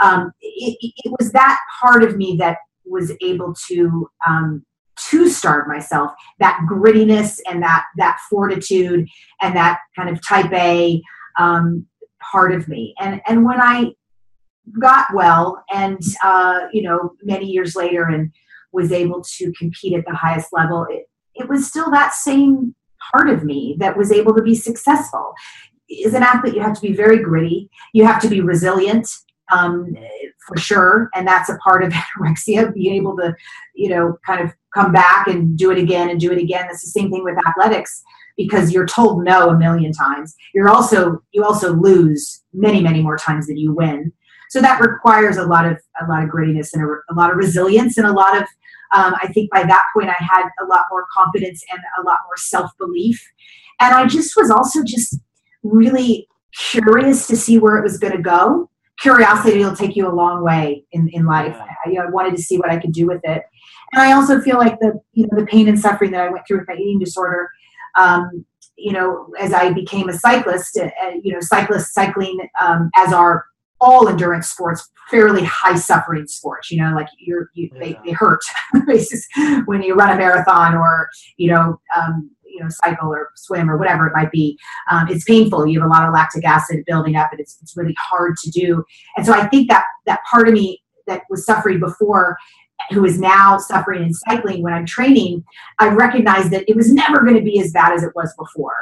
um, 0.00 0.32
it, 0.40 0.76
it, 0.80 1.14
was 1.18 1.30
that 1.32 1.58
part 1.80 2.02
of 2.02 2.16
me 2.16 2.36
that 2.38 2.58
was 2.84 3.12
able 3.22 3.54
to 3.68 4.08
um, 4.26 4.64
to 5.10 5.28
starve 5.28 5.66
myself 5.66 6.12
that 6.38 6.58
grittiness 6.70 7.38
and 7.48 7.62
that 7.62 7.84
that 7.96 8.18
fortitude 8.30 9.08
and 9.40 9.56
that 9.56 9.78
kind 9.96 10.08
of 10.08 10.24
type 10.26 10.52
a 10.52 11.02
um, 11.38 11.86
part 12.32 12.52
of 12.52 12.68
me. 12.68 12.94
And 13.00 13.20
and 13.26 13.44
when 13.44 13.60
i 13.60 13.92
got 14.80 15.06
well 15.14 15.62
and 15.70 16.00
uh, 16.22 16.60
you 16.72 16.82
know 16.82 17.12
many 17.22 17.46
years 17.46 17.76
later 17.76 18.04
and 18.04 18.32
was 18.72 18.92
able 18.92 19.22
to 19.22 19.52
compete 19.52 19.92
at 19.92 20.04
the 20.06 20.14
highest 20.14 20.48
level 20.52 20.86
it, 20.90 21.04
it 21.34 21.48
was 21.48 21.68
still 21.68 21.90
that 21.90 22.12
same 22.14 22.74
part 23.12 23.28
of 23.28 23.44
me 23.44 23.76
that 23.78 23.96
was 23.96 24.10
able 24.10 24.34
to 24.34 24.42
be 24.42 24.54
successful. 24.54 25.34
As 26.06 26.14
an 26.14 26.22
athlete 26.22 26.54
you 26.54 26.62
have 26.62 26.74
to 26.74 26.80
be 26.80 26.94
very 26.94 27.22
gritty. 27.22 27.68
You 27.92 28.06
have 28.06 28.20
to 28.22 28.28
be 28.28 28.40
resilient 28.40 29.08
um, 29.52 29.94
for 30.46 30.56
sure. 30.56 31.10
And 31.14 31.26
that's 31.26 31.48
a 31.48 31.56
part 31.58 31.82
of 31.82 31.92
anorexia 32.18 32.72
being 32.74 32.94
able 32.94 33.16
to 33.16 33.34
you 33.74 33.88
know 33.88 34.18
kind 34.26 34.40
of 34.40 34.52
come 34.74 34.92
back 34.92 35.26
and 35.26 35.56
do 35.56 35.70
it 35.70 35.78
again 35.78 36.10
and 36.10 36.20
do 36.20 36.32
it 36.32 36.38
again. 36.38 36.66
That's 36.66 36.82
the 36.82 37.00
same 37.00 37.10
thing 37.10 37.24
with 37.24 37.36
athletics 37.46 38.02
because 38.36 38.72
you're 38.72 38.86
told 38.86 39.24
no 39.24 39.50
a 39.50 39.58
million 39.58 39.92
times. 39.92 40.34
You're 40.54 40.68
also 40.68 41.22
you 41.32 41.44
also 41.44 41.74
lose 41.74 42.42
many 42.52 42.82
many 42.82 43.02
more 43.02 43.16
times 43.16 43.46
than 43.46 43.56
you 43.56 43.72
win. 43.72 44.12
So 44.50 44.60
that 44.60 44.80
requires 44.80 45.36
a 45.36 45.46
lot 45.46 45.66
of 45.66 45.80
a 46.00 46.06
lot 46.06 46.22
of 46.22 46.30
grittiness 46.30 46.72
and 46.72 46.82
a, 46.82 47.12
a 47.12 47.14
lot 47.14 47.30
of 47.30 47.36
resilience 47.36 47.96
and 47.98 48.06
a 48.06 48.12
lot 48.12 48.36
of 48.36 48.44
um, 48.94 49.14
i 49.22 49.26
think 49.32 49.50
by 49.50 49.62
that 49.62 49.86
point 49.92 50.08
i 50.08 50.16
had 50.18 50.44
a 50.62 50.66
lot 50.66 50.84
more 50.90 51.04
confidence 51.12 51.64
and 51.72 51.80
a 52.00 52.06
lot 52.06 52.18
more 52.26 52.36
self-belief. 52.36 53.20
And 53.80 53.94
i 53.94 54.06
just 54.06 54.36
was 54.36 54.50
also 54.50 54.84
just 54.84 55.18
really 55.62 56.28
curious 56.70 57.26
to 57.26 57.36
see 57.36 57.58
where 57.58 57.76
it 57.78 57.82
was 57.82 57.98
going 57.98 58.16
to 58.16 58.22
go 58.22 58.70
curiosity 59.00 59.58
will 59.58 59.76
take 59.76 59.96
you 59.96 60.08
a 60.08 60.14
long 60.14 60.42
way 60.42 60.84
in, 60.92 61.08
in 61.08 61.26
life. 61.26 61.56
I, 61.56 61.90
you 61.90 61.94
know, 61.94 62.06
I 62.06 62.10
wanted 62.10 62.36
to 62.36 62.42
see 62.42 62.58
what 62.58 62.70
i 62.70 62.78
could 62.78 62.92
do 62.92 63.06
with 63.06 63.20
it. 63.24 63.42
And 63.92 64.02
i 64.02 64.12
also 64.12 64.40
feel 64.40 64.58
like 64.58 64.78
the 64.80 65.00
you 65.12 65.26
know 65.26 65.40
the 65.40 65.46
pain 65.46 65.68
and 65.68 65.78
suffering 65.78 66.10
that 66.12 66.20
i 66.20 66.28
went 66.28 66.46
through 66.46 66.58
with 66.58 66.68
my 66.68 66.74
eating 66.74 66.98
disorder 66.98 67.50
um, 67.96 68.44
you 68.76 68.92
know 68.92 69.28
as 69.38 69.52
i 69.52 69.72
became 69.72 70.08
a 70.08 70.12
cyclist 70.12 70.78
uh, 70.78 70.90
you 71.22 71.32
know 71.32 71.40
cyclists 71.40 71.92
cycling 71.92 72.38
um, 72.60 72.90
as 72.96 73.12
are 73.12 73.46
all 73.80 74.08
endurance 74.08 74.48
sports 74.48 74.90
fairly 75.10 75.44
high 75.44 75.76
suffering 75.76 76.26
sports 76.26 76.70
you 76.70 76.80
know 76.80 76.92
like 76.94 77.08
you're 77.18 77.50
you, 77.54 77.70
yeah. 77.74 77.80
they, 77.80 77.98
they 78.04 78.12
hurt 78.12 78.40
when 79.66 79.82
you 79.82 79.94
run 79.94 80.10
a 80.10 80.16
marathon 80.16 80.74
or 80.74 81.08
you 81.36 81.50
know 81.52 81.78
um, 81.96 82.30
you 82.54 82.62
know 82.62 82.68
cycle 82.70 83.08
or 83.08 83.30
swim 83.34 83.70
or 83.70 83.76
whatever 83.76 84.06
it 84.06 84.12
might 84.14 84.30
be 84.30 84.58
um, 84.90 85.08
it's 85.08 85.24
painful. 85.24 85.66
You 85.66 85.80
have 85.80 85.88
a 85.88 85.92
lot 85.92 86.06
of 86.06 86.14
lactic 86.14 86.44
acid 86.44 86.84
building 86.86 87.16
up 87.16 87.28
and 87.30 87.40
it's, 87.40 87.58
it's 87.62 87.76
really 87.76 87.96
hard 87.98 88.36
to 88.38 88.50
do. 88.50 88.84
And 89.16 89.26
so 89.26 89.32
i 89.32 89.46
think 89.48 89.68
that 89.68 89.84
that 90.06 90.20
part 90.30 90.48
of 90.48 90.54
me 90.54 90.82
that 91.06 91.22
was 91.28 91.44
suffering 91.44 91.80
before 91.80 92.36
who 92.90 93.04
is 93.04 93.18
now 93.18 93.58
suffering 93.58 94.02
in 94.02 94.12
cycling 94.12 94.62
when 94.62 94.72
i'm 94.72 94.86
training 94.86 95.44
i 95.78 95.88
recognize 95.88 96.50
that 96.50 96.68
it 96.68 96.76
was 96.76 96.92
never 96.92 97.20
going 97.20 97.36
to 97.36 97.42
be 97.42 97.60
as 97.60 97.72
bad 97.72 97.92
as 97.92 98.02
it 98.02 98.12
was 98.14 98.34
before. 98.38 98.74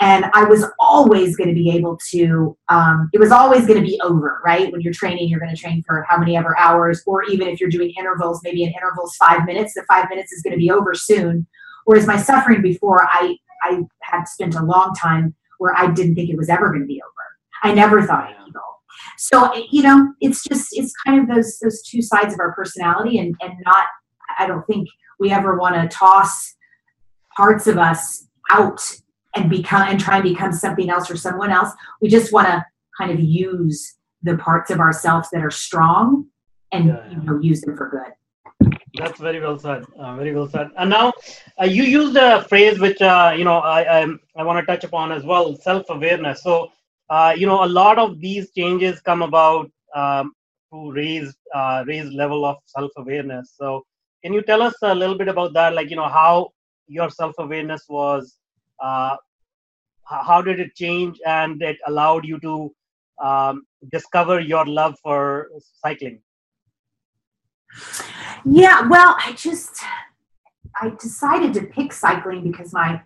And 0.00 0.26
i 0.34 0.44
was 0.44 0.64
always 0.78 1.36
going 1.36 1.48
to 1.48 1.54
be 1.54 1.70
able 1.70 1.98
to 2.10 2.56
um, 2.68 3.10
it 3.12 3.20
was 3.20 3.30
always 3.30 3.66
going 3.66 3.80
to 3.80 3.86
be 3.86 4.00
over 4.02 4.40
right? 4.44 4.70
When 4.72 4.80
you're 4.80 4.92
training 4.92 5.28
you're 5.28 5.40
going 5.40 5.54
to 5.54 5.60
train 5.60 5.82
for 5.86 6.04
how 6.08 6.18
many 6.18 6.36
ever 6.36 6.58
hours 6.58 7.02
or 7.06 7.24
even 7.24 7.48
if 7.48 7.60
you're 7.60 7.70
doing 7.70 7.92
intervals 7.98 8.40
maybe 8.42 8.64
in 8.64 8.72
intervals 8.72 9.16
five 9.16 9.44
minutes 9.44 9.74
the 9.74 9.84
five 9.88 10.06
minutes 10.10 10.32
is 10.32 10.42
going 10.42 10.52
to 10.52 10.58
be 10.58 10.70
over 10.70 10.94
soon 10.94 11.46
whereas 11.84 12.06
my 12.06 12.16
suffering 12.16 12.62
before 12.62 13.04
i 13.04 13.36
i 13.62 13.80
had 14.02 14.24
spent 14.24 14.54
a 14.54 14.62
long 14.62 14.92
time 14.94 15.34
where 15.58 15.74
i 15.76 15.90
didn't 15.90 16.14
think 16.14 16.30
it 16.30 16.36
was 16.36 16.48
ever 16.48 16.68
going 16.68 16.80
to 16.80 16.86
be 16.86 17.00
over 17.02 17.70
i 17.70 17.74
never 17.74 18.02
thought 18.02 18.30
it 18.30 18.36
would 18.38 18.52
heal 18.52 18.62
so 19.18 19.52
you 19.70 19.82
know 19.82 20.12
it's 20.20 20.44
just 20.44 20.68
it's 20.72 20.92
kind 21.04 21.20
of 21.20 21.34
those 21.34 21.58
those 21.58 21.82
two 21.82 22.02
sides 22.02 22.34
of 22.34 22.40
our 22.40 22.52
personality 22.52 23.18
and 23.18 23.34
and 23.40 23.52
not 23.64 23.86
i 24.38 24.46
don't 24.46 24.66
think 24.66 24.88
we 25.18 25.30
ever 25.30 25.56
want 25.56 25.74
to 25.74 25.96
toss 25.96 26.54
parts 27.36 27.66
of 27.66 27.78
us 27.78 28.26
out 28.50 28.80
and 29.34 29.48
become 29.48 29.88
and 29.88 29.98
try 29.98 30.16
and 30.16 30.24
become 30.24 30.52
something 30.52 30.90
else 30.90 31.10
or 31.10 31.16
someone 31.16 31.50
else. 31.50 31.70
We 32.00 32.08
just 32.08 32.32
want 32.32 32.48
to 32.48 32.64
kind 32.98 33.10
of 33.10 33.20
use 33.20 33.96
the 34.22 34.36
parts 34.36 34.70
of 34.70 34.78
ourselves 34.78 35.28
that 35.32 35.42
are 35.42 35.50
strong 35.50 36.26
and 36.70 36.88
yeah. 36.88 37.10
you 37.10 37.16
know 37.22 37.38
use 37.40 37.62
them 37.62 37.76
for 37.76 37.88
good. 37.88 38.12
That's 38.94 39.20
very 39.20 39.40
well 39.40 39.58
said. 39.58 39.84
Uh, 39.98 40.16
very 40.16 40.34
well 40.34 40.48
said. 40.48 40.70
And 40.76 40.90
now 40.90 41.12
uh, 41.60 41.64
you 41.64 41.84
used 41.84 42.16
a 42.16 42.44
phrase 42.44 42.78
which 42.78 43.00
uh, 43.00 43.34
you 43.36 43.44
know 43.44 43.58
I 43.58 44.00
I, 44.00 44.06
I 44.36 44.42
want 44.42 44.60
to 44.60 44.66
touch 44.66 44.84
upon 44.84 45.12
as 45.12 45.24
well: 45.24 45.56
self-awareness. 45.56 46.42
So 46.42 46.70
uh, 47.08 47.34
you 47.36 47.46
know 47.46 47.64
a 47.64 47.70
lot 47.80 47.98
of 47.98 48.20
these 48.20 48.50
changes 48.52 49.00
come 49.00 49.22
about 49.22 49.70
um, 49.94 50.34
to 50.72 50.92
raise 50.92 51.34
uh, 51.54 51.84
raise 51.86 52.12
level 52.12 52.44
of 52.44 52.56
self-awareness. 52.66 53.54
So 53.56 53.86
can 54.22 54.34
you 54.34 54.42
tell 54.42 54.60
us 54.60 54.74
a 54.82 54.94
little 54.94 55.16
bit 55.16 55.28
about 55.28 55.54
that? 55.54 55.74
Like 55.74 55.88
you 55.88 55.96
know 55.96 56.08
how 56.08 56.50
your 56.86 57.08
self-awareness 57.08 57.86
was 57.88 58.36
uh, 58.80 59.16
how 60.04 60.42
did 60.42 60.60
it 60.60 60.74
change 60.74 61.18
and 61.26 61.62
it 61.62 61.78
allowed 61.86 62.26
you 62.26 62.38
to 62.40 62.74
um, 63.22 63.64
discover 63.90 64.40
your 64.40 64.66
love 64.66 64.96
for 65.02 65.50
cycling 65.82 66.20
yeah 68.44 68.86
well 68.88 69.16
i 69.18 69.32
just 69.32 69.82
i 70.80 70.90
decided 71.00 71.52
to 71.52 71.62
pick 71.62 71.92
cycling 71.92 72.50
because 72.50 72.72
my 72.72 73.00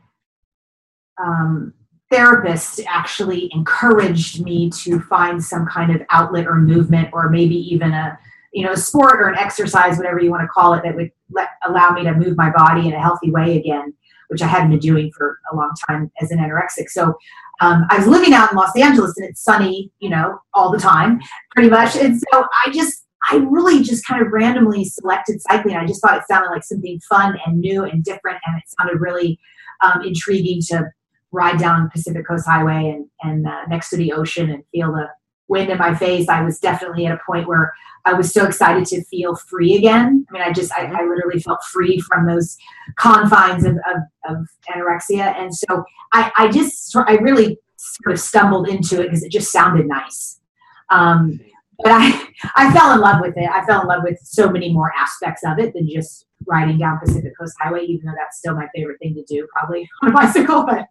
um, 1.18 1.72
therapist 2.10 2.80
actually 2.86 3.50
encouraged 3.52 4.44
me 4.44 4.70
to 4.70 5.00
find 5.00 5.42
some 5.42 5.66
kind 5.66 5.94
of 5.94 6.02
outlet 6.10 6.46
or 6.46 6.56
movement 6.56 7.08
or 7.12 7.30
maybe 7.30 7.56
even 7.56 7.92
a 7.92 8.18
you 8.52 8.64
know 8.64 8.72
a 8.72 8.76
sport 8.76 9.20
or 9.20 9.28
an 9.28 9.38
exercise 9.38 9.96
whatever 9.96 10.20
you 10.20 10.30
want 10.30 10.42
to 10.42 10.48
call 10.48 10.74
it 10.74 10.82
that 10.84 10.94
would 10.94 11.10
let, 11.30 11.48
allow 11.66 11.90
me 11.90 12.04
to 12.04 12.12
move 12.14 12.36
my 12.36 12.50
body 12.50 12.86
in 12.86 12.94
a 12.94 13.00
healthy 13.00 13.30
way 13.30 13.56
again 13.56 13.92
which 14.28 14.42
I 14.42 14.46
hadn't 14.46 14.70
been 14.70 14.78
doing 14.78 15.10
for 15.16 15.40
a 15.52 15.56
long 15.56 15.72
time 15.88 16.10
as 16.20 16.30
an 16.30 16.38
anorexic. 16.38 16.88
So 16.88 17.14
um, 17.60 17.86
I 17.90 17.98
was 17.98 18.06
living 18.06 18.32
out 18.32 18.50
in 18.52 18.58
Los 18.58 18.76
Angeles 18.76 19.16
and 19.16 19.28
it's 19.28 19.42
sunny, 19.42 19.90
you 19.98 20.10
know, 20.10 20.40
all 20.54 20.70
the 20.70 20.78
time, 20.78 21.20
pretty 21.52 21.70
much. 21.70 21.96
And 21.96 22.18
so 22.18 22.44
I 22.64 22.70
just, 22.72 23.05
I 23.30 23.36
really 23.36 23.82
just 23.82 24.06
kind 24.06 24.24
of 24.24 24.32
randomly 24.32 24.84
selected 24.84 25.40
cycling. 25.42 25.76
I 25.76 25.86
just 25.86 26.00
thought 26.00 26.16
it 26.16 26.24
sounded 26.30 26.50
like 26.50 26.64
something 26.64 27.00
fun 27.08 27.38
and 27.44 27.60
new 27.60 27.84
and 27.84 28.04
different, 28.04 28.38
and 28.46 28.56
it 28.56 28.64
sounded 28.78 29.00
really 29.00 29.38
um, 29.82 30.02
intriguing 30.04 30.60
to 30.68 30.90
ride 31.32 31.58
down 31.58 31.90
Pacific 31.90 32.26
Coast 32.26 32.46
Highway 32.46 32.88
and, 32.88 33.06
and 33.22 33.46
uh, 33.46 33.66
next 33.68 33.90
to 33.90 33.96
the 33.96 34.12
ocean 34.12 34.50
and 34.50 34.62
feel 34.72 34.92
the 34.92 35.08
wind 35.48 35.70
in 35.70 35.78
my 35.78 35.94
face. 35.94 36.28
I 36.28 36.42
was 36.42 36.58
definitely 36.58 37.06
at 37.06 37.14
a 37.14 37.20
point 37.26 37.46
where 37.46 37.72
I 38.04 38.14
was 38.14 38.32
so 38.32 38.46
excited 38.46 38.84
to 38.86 39.04
feel 39.04 39.36
free 39.36 39.76
again. 39.76 40.26
I 40.28 40.32
mean, 40.32 40.42
I 40.42 40.52
just, 40.52 40.72
I, 40.72 40.86
I 40.86 41.02
literally 41.04 41.40
felt 41.40 41.62
free 41.64 42.00
from 42.00 42.26
those 42.26 42.56
confines 42.96 43.64
of, 43.64 43.76
of, 43.76 44.02
of 44.28 44.46
anorexia. 44.74 45.36
And 45.38 45.54
so 45.54 45.84
I, 46.12 46.32
I 46.36 46.48
just, 46.48 46.96
I 46.96 47.16
really 47.16 47.58
sort 47.76 48.14
of 48.14 48.20
stumbled 48.20 48.68
into 48.68 49.00
it 49.00 49.04
because 49.04 49.22
it 49.22 49.32
just 49.32 49.52
sounded 49.52 49.86
nice. 49.86 50.40
Um, 50.90 51.40
but 51.78 51.92
I, 51.92 52.28
I 52.54 52.72
fell 52.72 52.92
in 52.92 53.00
love 53.00 53.20
with 53.20 53.36
it. 53.36 53.48
I 53.48 53.64
fell 53.66 53.82
in 53.82 53.88
love 53.88 54.02
with 54.02 54.18
so 54.22 54.50
many 54.50 54.72
more 54.72 54.92
aspects 54.96 55.42
of 55.44 55.58
it 55.58 55.74
than 55.74 55.88
just 55.88 56.26
riding 56.46 56.78
down 56.78 56.98
Pacific 56.98 57.32
Coast 57.38 57.54
Highway, 57.60 57.84
even 57.84 58.06
though 58.06 58.14
that's 58.18 58.38
still 58.38 58.54
my 58.54 58.68
favorite 58.74 58.98
thing 59.00 59.14
to 59.14 59.24
do, 59.24 59.46
probably 59.52 59.88
on 60.02 60.10
a 60.10 60.12
bicycle. 60.12 60.64
But 60.64 60.86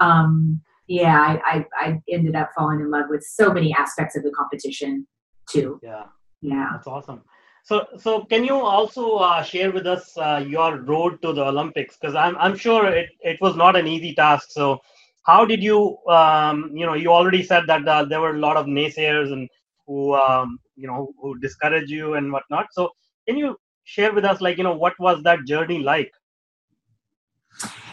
um, 0.00 0.60
yeah, 0.86 1.18
I, 1.20 1.40
I, 1.44 1.66
I 1.80 2.02
ended 2.10 2.36
up 2.36 2.50
falling 2.56 2.80
in 2.80 2.90
love 2.90 3.06
with 3.08 3.24
so 3.24 3.52
many 3.52 3.74
aspects 3.74 4.16
of 4.16 4.22
the 4.22 4.30
competition 4.30 5.06
too. 5.50 5.80
Yeah. 5.82 6.04
Yeah. 6.40 6.68
That's 6.72 6.86
awesome. 6.86 7.22
So, 7.64 7.84
so 7.98 8.24
can 8.24 8.44
you 8.44 8.54
also 8.54 9.16
uh, 9.16 9.42
share 9.42 9.72
with 9.72 9.88
us 9.88 10.16
uh, 10.16 10.44
your 10.46 10.82
road 10.82 11.20
to 11.22 11.32
the 11.32 11.44
Olympics? 11.46 11.96
Because 11.96 12.14
I'm, 12.14 12.36
I'm 12.36 12.56
sure 12.56 12.86
it, 12.86 13.08
it 13.20 13.40
was 13.40 13.56
not 13.56 13.74
an 13.74 13.88
easy 13.88 14.14
task. 14.14 14.52
So, 14.52 14.80
how 15.24 15.44
did 15.44 15.60
you, 15.60 15.98
um, 16.06 16.70
you 16.72 16.86
know, 16.86 16.94
you 16.94 17.08
already 17.08 17.42
said 17.42 17.64
that 17.66 17.88
uh, 17.88 18.04
there 18.04 18.20
were 18.20 18.36
a 18.36 18.38
lot 18.38 18.56
of 18.56 18.66
naysayers 18.66 19.32
and 19.32 19.48
who, 19.86 20.14
um, 20.14 20.58
you 20.76 20.86
know, 20.86 21.12
who 21.20 21.38
discourage 21.38 21.90
you 21.90 22.14
and 22.14 22.32
whatnot. 22.32 22.66
So, 22.72 22.90
can 23.26 23.36
you 23.36 23.56
share 23.84 24.12
with 24.12 24.24
us, 24.24 24.40
like, 24.40 24.58
you 24.58 24.64
know, 24.64 24.76
what 24.76 24.98
was 24.98 25.22
that 25.22 25.44
journey 25.46 25.78
like? 25.78 26.10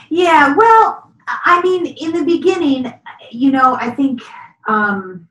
Yeah, 0.10 0.56
well, 0.56 1.12
I 1.28 1.62
mean, 1.62 1.86
in 1.86 2.12
the 2.12 2.24
beginning, 2.24 2.94
you 3.32 3.52
know, 3.52 3.76
I 3.76 3.90
think. 3.92 4.22
Um, 4.68 5.28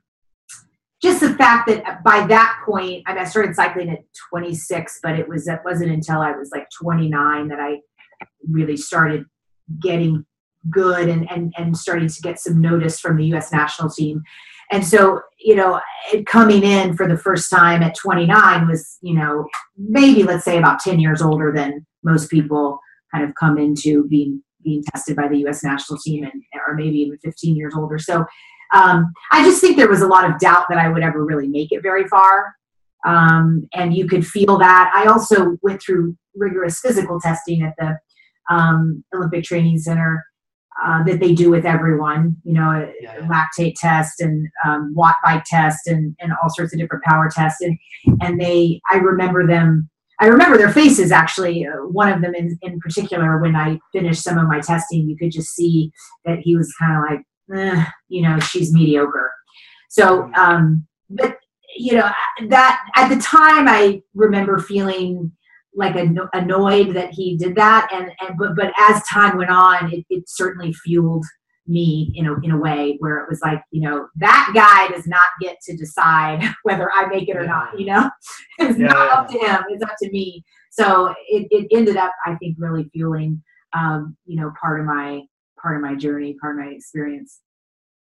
just 1.02 1.20
the 1.20 1.34
fact 1.34 1.68
that 1.68 2.04
by 2.04 2.24
that 2.28 2.62
point, 2.64 3.02
I, 3.06 3.12
mean, 3.12 3.22
I 3.22 3.24
started 3.24 3.56
cycling 3.56 3.90
at 3.90 4.04
26, 4.30 5.00
but 5.02 5.18
it 5.18 5.28
was 5.28 5.48
it 5.48 5.58
wasn't 5.64 5.90
until 5.90 6.20
I 6.20 6.30
was 6.30 6.50
like 6.54 6.68
29 6.80 7.48
that 7.48 7.58
I 7.58 7.80
really 8.48 8.76
started 8.76 9.24
getting 9.80 10.24
good 10.70 11.08
and 11.08 11.28
and 11.30 11.52
and 11.58 11.76
starting 11.76 12.08
to 12.08 12.20
get 12.22 12.38
some 12.38 12.60
notice 12.60 13.00
from 13.00 13.16
the 13.16 13.26
U.S. 13.26 13.52
national 13.52 13.90
team. 13.90 14.22
And 14.72 14.84
so, 14.84 15.20
you 15.38 15.54
know, 15.54 15.80
coming 16.26 16.62
in 16.64 16.96
for 16.96 17.06
the 17.06 17.16
first 17.16 17.50
time 17.50 17.82
at 17.82 17.94
29 17.94 18.66
was, 18.66 18.98
you 19.02 19.14
know, 19.14 19.46
maybe 19.76 20.22
let's 20.22 20.44
say 20.44 20.56
about 20.56 20.80
10 20.80 20.98
years 20.98 21.20
older 21.20 21.52
than 21.54 21.86
most 22.02 22.30
people 22.30 22.80
kind 23.14 23.22
of 23.22 23.34
come 23.34 23.58
into 23.58 24.08
being 24.08 24.42
being 24.64 24.82
tested 24.84 25.16
by 25.16 25.26
the 25.28 25.38
U.S. 25.38 25.64
national 25.64 25.98
team, 25.98 26.24
and 26.24 26.32
or 26.66 26.74
maybe 26.74 26.96
even 26.98 27.18
15 27.18 27.56
years 27.56 27.74
older. 27.76 27.98
So 27.98 28.24
um, 28.72 29.12
I 29.32 29.44
just 29.44 29.60
think 29.60 29.76
there 29.76 29.88
was 29.88 30.02
a 30.02 30.06
lot 30.06 30.28
of 30.28 30.38
doubt 30.38 30.66
that 30.68 30.78
I 30.78 30.88
would 30.88 31.02
ever 31.02 31.24
really 31.24 31.48
make 31.48 31.72
it 31.72 31.82
very 31.82 32.06
far. 32.06 32.54
Um, 33.04 33.68
and 33.74 33.94
you 33.94 34.06
could 34.06 34.26
feel 34.26 34.56
that. 34.58 34.92
I 34.94 35.10
also 35.10 35.58
went 35.62 35.82
through 35.82 36.16
rigorous 36.34 36.78
physical 36.78 37.20
testing 37.20 37.62
at 37.62 37.74
the 37.76 37.98
um, 38.48 39.04
Olympic 39.12 39.44
Training 39.44 39.78
Center 39.78 40.24
uh, 40.82 41.02
that 41.04 41.20
they 41.20 41.34
do 41.34 41.50
with 41.50 41.64
everyone, 41.64 42.36
you 42.44 42.52
know, 42.52 42.88
yeah, 43.00 43.16
yeah. 43.18 43.26
lactate 43.26 43.74
test 43.76 44.20
and 44.20 44.48
um, 44.66 44.92
watt 44.94 45.16
bike 45.22 45.44
test 45.46 45.86
and, 45.86 46.16
and 46.20 46.32
all 46.42 46.48
sorts 46.50 46.72
of 46.72 46.80
different 46.80 47.04
power 47.04 47.30
tests. 47.30 47.60
And, 47.60 47.78
and 48.20 48.40
they, 48.40 48.80
I 48.90 48.96
remember 48.96 49.46
them, 49.46 49.88
I 50.20 50.26
remember 50.26 50.56
their 50.56 50.72
faces 50.72 51.12
actually. 51.12 51.66
Uh, 51.66 51.86
one 51.88 52.12
of 52.12 52.22
them 52.22 52.34
in, 52.34 52.58
in 52.62 52.80
particular, 52.80 53.38
when 53.38 53.54
I 53.54 53.78
finished 53.92 54.22
some 54.22 54.38
of 54.38 54.48
my 54.48 54.60
testing, 54.60 55.08
you 55.08 55.16
could 55.16 55.32
just 55.32 55.54
see 55.54 55.92
that 56.24 56.38
he 56.38 56.56
was 56.56 56.72
kind 56.78 56.96
of 56.96 57.10
like, 57.10 57.58
eh, 57.58 57.84
you 58.08 58.22
know, 58.22 58.38
she's 58.40 58.72
mediocre. 58.72 59.32
So, 59.88 60.22
mm-hmm. 60.22 60.34
um, 60.34 60.86
but, 61.10 61.38
you 61.76 61.96
know, 61.96 62.10
that 62.48 62.82
at 62.96 63.08
the 63.08 63.20
time 63.20 63.68
I 63.68 64.02
remember 64.14 64.58
feeling 64.58 65.32
like 65.74 65.96
annoyed 66.34 66.94
that 66.94 67.10
he 67.12 67.36
did 67.36 67.54
that 67.56 67.88
and, 67.92 68.12
and 68.20 68.38
but 68.38 68.54
but 68.54 68.72
as 68.78 69.02
time 69.04 69.36
went 69.36 69.50
on 69.50 69.92
it, 69.92 70.04
it 70.10 70.24
certainly 70.28 70.72
fueled 70.72 71.24
me 71.66 72.12
in 72.16 72.26
a 72.26 72.38
in 72.40 72.50
a 72.50 72.58
way 72.58 72.96
where 72.98 73.18
it 73.18 73.28
was 73.28 73.40
like 73.40 73.62
you 73.70 73.80
know 73.80 74.08
that 74.16 74.50
guy 74.54 74.92
does 74.94 75.06
not 75.06 75.22
get 75.40 75.56
to 75.62 75.76
decide 75.76 76.42
whether 76.64 76.90
I 76.92 77.06
make 77.06 77.28
it 77.28 77.36
or 77.36 77.46
not 77.46 77.78
you 77.78 77.86
know? 77.86 78.10
It's 78.58 78.78
yeah, 78.78 78.86
not 78.88 78.96
yeah. 79.06 79.14
up 79.14 79.28
to 79.28 79.38
him 79.38 79.64
it's 79.70 79.82
up 79.82 79.96
to 80.02 80.10
me. 80.10 80.44
So 80.70 81.14
it, 81.28 81.46
it 81.50 81.68
ended 81.70 81.96
up 81.96 82.12
I 82.26 82.34
think 82.36 82.56
really 82.58 82.88
fueling 82.92 83.42
um, 83.72 84.16
you 84.26 84.40
know 84.40 84.52
part 84.60 84.80
of 84.80 84.86
my 84.86 85.22
part 85.60 85.76
of 85.76 85.82
my 85.82 85.94
journey 85.94 86.34
part 86.40 86.58
of 86.58 86.64
my 86.66 86.72
experience. 86.72 87.40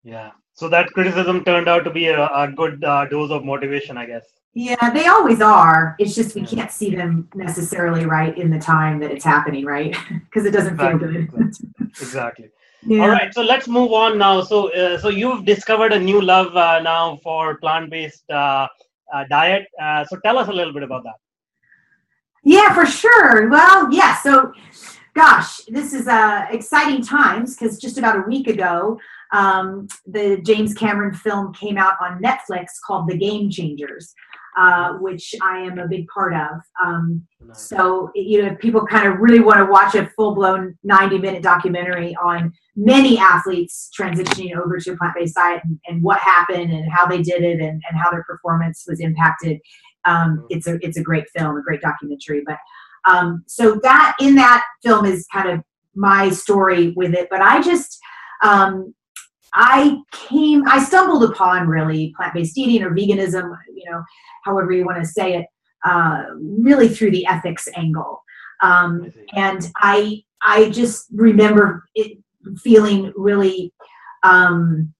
Yeah. 0.03 0.31
So 0.53 0.67
that 0.69 0.87
criticism 0.91 1.45
turned 1.45 1.69
out 1.69 1.85
to 1.85 1.91
be 1.91 2.07
a, 2.07 2.25
a 2.27 2.51
good 2.51 2.83
uh, 2.83 3.05
dose 3.05 3.31
of 3.31 3.45
motivation 3.45 3.97
I 3.97 4.07
guess 4.07 4.25
yeah, 4.53 4.89
they 4.89 5.07
always 5.07 5.41
are. 5.41 5.95
It's 5.97 6.13
just 6.13 6.35
we 6.35 6.45
can't 6.45 6.71
see 6.71 6.93
them 6.93 7.29
necessarily 7.33 8.05
right 8.05 8.37
in 8.37 8.49
the 8.49 8.59
time 8.59 8.99
that 8.99 9.11
it's 9.11 9.23
happening, 9.23 9.65
right? 9.65 9.95
Because 10.09 10.45
it 10.45 10.51
doesn't 10.51 10.73
exactly. 10.73 11.13
feel 11.13 11.27
good. 11.27 11.55
exactly. 11.79 12.49
Yeah. 12.83 13.03
All 13.03 13.09
right, 13.09 13.31
so 13.31 13.43
let's 13.43 13.67
move 13.67 13.91
on 13.93 14.17
now. 14.17 14.41
So, 14.41 14.73
uh, 14.73 14.97
so 14.97 15.09
you've 15.09 15.45
discovered 15.45 15.93
a 15.93 15.99
new 15.99 16.19
love 16.19 16.57
uh, 16.57 16.79
now 16.79 17.19
for 17.21 17.57
plant-based 17.59 18.27
uh, 18.31 18.67
uh 19.13 19.23
diet. 19.29 19.67
Uh, 19.79 20.03
so, 20.05 20.17
tell 20.25 20.39
us 20.39 20.47
a 20.47 20.51
little 20.51 20.73
bit 20.73 20.81
about 20.81 21.03
that. 21.03 21.13
Yeah, 22.43 22.73
for 22.73 22.87
sure. 22.87 23.49
Well, 23.49 23.93
yeah. 23.93 24.17
So, 24.23 24.51
gosh, 25.13 25.57
this 25.67 25.93
is 25.93 26.07
uh, 26.07 26.47
exciting 26.49 27.03
times 27.03 27.55
because 27.55 27.77
just 27.77 27.99
about 27.99 28.17
a 28.17 28.21
week 28.21 28.47
ago, 28.47 28.99
um, 29.31 29.87
the 30.07 30.41
James 30.43 30.73
Cameron 30.73 31.13
film 31.13 31.53
came 31.53 31.77
out 31.77 31.97
on 32.01 32.19
Netflix 32.19 32.81
called 32.83 33.07
The 33.07 33.15
Game 33.15 33.51
Changers. 33.51 34.15
Uh, 34.57 34.95
which 34.95 35.33
I 35.41 35.59
am 35.59 35.79
a 35.79 35.87
big 35.87 36.07
part 36.09 36.33
of. 36.33 36.59
Um, 36.85 37.25
nice. 37.39 37.69
So, 37.69 38.11
you 38.13 38.41
know, 38.41 38.51
if 38.51 38.59
people 38.59 38.85
kind 38.85 39.07
of 39.07 39.19
really 39.19 39.39
want 39.39 39.59
to 39.59 39.65
watch 39.65 39.95
a 39.95 40.07
full 40.07 40.35
blown 40.35 40.77
90 40.83 41.19
minute 41.19 41.41
documentary 41.41 42.13
on 42.17 42.51
many 42.75 43.17
athletes 43.17 43.89
transitioning 43.97 44.53
over 44.57 44.77
to 44.77 44.91
a 44.91 44.97
plant 44.97 45.13
based 45.15 45.35
diet 45.35 45.61
and, 45.63 45.79
and, 45.87 46.03
what 46.03 46.19
happened 46.19 46.69
and 46.69 46.91
how 46.91 47.05
they 47.05 47.21
did 47.21 47.43
it 47.43 47.61
and, 47.61 47.81
and 47.89 47.97
how 47.97 48.11
their 48.11 48.25
performance 48.25 48.83
was 48.85 48.99
impacted, 48.99 49.57
um, 50.03 50.39
mm-hmm. 50.39 50.45
it's, 50.49 50.67
a, 50.67 50.77
it's 50.85 50.97
a 50.97 51.01
great 51.01 51.29
film, 51.33 51.55
a 51.55 51.63
great 51.63 51.79
documentary. 51.79 52.43
But 52.45 52.57
um, 53.09 53.45
so 53.47 53.79
that 53.83 54.15
in 54.19 54.35
that 54.35 54.65
film 54.83 55.05
is 55.05 55.25
kind 55.31 55.49
of 55.49 55.63
my 55.95 56.29
story 56.29 56.91
with 56.97 57.13
it. 57.13 57.29
But 57.31 57.41
I 57.41 57.61
just, 57.61 57.97
um, 58.43 58.93
I 59.53 59.97
came, 60.11 60.67
I 60.67 60.83
stumbled 60.83 61.29
upon 61.29 61.67
really 61.67 62.13
plant 62.15 62.33
based 62.33 62.57
eating 62.57 62.83
or 62.83 62.91
veganism, 62.91 63.55
you 63.73 63.89
know, 63.89 64.03
however 64.43 64.71
you 64.71 64.85
want 64.85 64.99
to 64.99 65.05
say 65.05 65.35
it, 65.35 65.45
uh, 65.85 66.25
really 66.35 66.87
through 66.87 67.11
the 67.11 67.25
ethics 67.25 67.67
angle. 67.75 68.23
Um, 68.61 69.11
and 69.33 69.69
I, 69.77 70.23
I 70.41 70.69
just 70.69 71.07
remember 71.13 71.85
it 71.95 72.17
feeling 72.57 73.11
really, 73.15 73.73
um, 74.23 74.93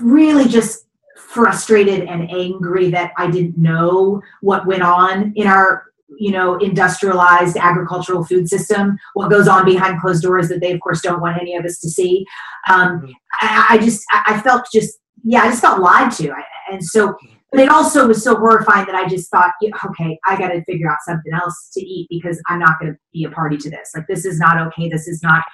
really 0.00 0.48
just 0.48 0.86
frustrated 1.16 2.08
and 2.08 2.30
angry 2.30 2.90
that 2.90 3.12
I 3.16 3.30
didn't 3.30 3.56
know 3.56 4.20
what 4.40 4.66
went 4.66 4.82
on 4.82 5.32
in 5.36 5.46
our 5.46 5.91
you 6.18 6.30
know 6.30 6.56
industrialized 6.58 7.56
agricultural 7.56 8.24
food 8.24 8.48
system 8.48 8.98
what 9.14 9.30
goes 9.30 9.48
on 9.48 9.64
behind 9.64 10.00
closed 10.00 10.22
doors 10.22 10.48
that 10.48 10.60
they 10.60 10.72
of 10.72 10.80
course 10.80 11.00
don't 11.00 11.20
want 11.20 11.40
any 11.40 11.54
of 11.56 11.64
us 11.64 11.78
to 11.78 11.88
see 11.88 12.24
um, 12.70 13.00
mm-hmm. 13.00 13.10
I, 13.40 13.66
I, 13.70 13.78
just 13.78 14.04
I 14.10 14.40
felt 14.40 14.66
just 14.72 14.98
yeah 15.24 15.42
I 15.42 15.48
just 15.48 15.62
felt 15.62 15.80
lied 15.80 16.12
to 16.12 16.30
I, 16.30 16.42
and 16.70 16.84
so 16.84 17.16
but 17.52 17.60
it 17.60 17.68
also 17.68 18.08
was 18.08 18.24
so 18.24 18.34
horrifying 18.34 18.86
that 18.86 18.94
I 18.94 19.06
just 19.06 19.30
thought, 19.30 19.52
okay, 19.62 20.18
I 20.24 20.38
got 20.38 20.48
to 20.48 20.64
figure 20.64 20.90
out 20.90 20.96
something 21.06 21.34
else 21.34 21.70
to 21.74 21.82
eat 21.82 22.06
because 22.08 22.40
I'm 22.48 22.58
not 22.58 22.80
going 22.80 22.92
to 22.94 22.98
be 23.12 23.24
a 23.24 23.30
party 23.30 23.58
to 23.58 23.68
this. 23.68 23.90
Like, 23.94 24.06
this 24.06 24.24
is 24.24 24.38
not 24.38 24.56
okay. 24.68 24.88
This 24.88 25.06
is 25.06 25.22
not, 25.22 25.44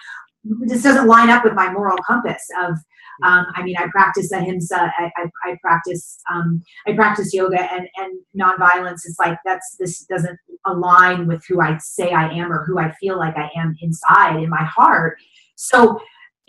this 0.44 0.83
doesn't 0.83 1.07
line 1.07 1.31
up 1.31 1.44
with 1.44 1.55
my 1.55 1.70
moral 1.72 1.98
compass 1.98 2.42
of, 2.62 2.72
um, 3.24 3.46
I 3.55 3.62
mean, 3.62 3.77
I 3.77 3.88
practice 3.90 4.31
ahimsa, 4.31 4.92
I, 4.98 5.11
I, 5.16 5.31
I 5.44 5.57
practice, 5.61 6.20
um, 6.31 6.62
I 6.87 6.92
practice 6.92 7.35
yoga 7.35 7.61
and, 7.72 7.88
and 7.96 8.18
nonviolence 8.40 9.07
is 9.07 9.16
like, 9.18 9.38
that's, 9.44 9.77
this 9.79 10.05
doesn't 10.05 10.38
align 10.66 11.27
with 11.27 11.42
who 11.48 11.61
I 11.61 11.77
say 11.79 12.12
I 12.12 12.31
am 12.31 12.53
or 12.53 12.64
who 12.64 12.79
I 12.79 12.92
feel 12.92 13.18
like 13.18 13.37
I 13.37 13.51
am 13.57 13.74
inside 13.81 14.37
in 14.37 14.48
my 14.48 14.64
heart. 14.64 15.18
So 15.57 15.98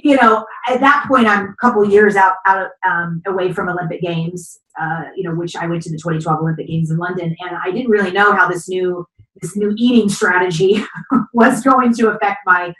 you 0.01 0.15
know, 0.15 0.45
at 0.67 0.79
that 0.79 1.05
point, 1.07 1.27
I'm 1.27 1.49
a 1.49 1.55
couple 1.59 1.83
years 1.89 2.15
out 2.15 2.35
out 2.45 2.65
of, 2.65 2.67
um, 2.89 3.21
away 3.27 3.51
from 3.51 3.69
Olympic 3.69 4.01
Games. 4.01 4.59
Uh, 4.79 5.03
you 5.13 5.23
know, 5.23 5.35
which 5.35 5.57
I 5.57 5.67
went 5.67 5.81
to 5.83 5.89
the 5.89 5.97
2012 5.97 6.39
Olympic 6.39 6.67
Games 6.67 6.89
in 6.89 6.97
London, 6.97 7.35
and 7.41 7.57
I 7.57 7.69
didn't 7.71 7.89
really 7.89 8.11
know 8.11 8.31
how 8.31 8.47
this 8.47 8.69
new 8.69 9.05
this 9.41 9.55
new 9.55 9.73
eating 9.77 10.09
strategy 10.09 10.83
was 11.33 11.61
going 11.61 11.93
to 11.95 12.09
affect 12.09 12.39
my 12.45 12.73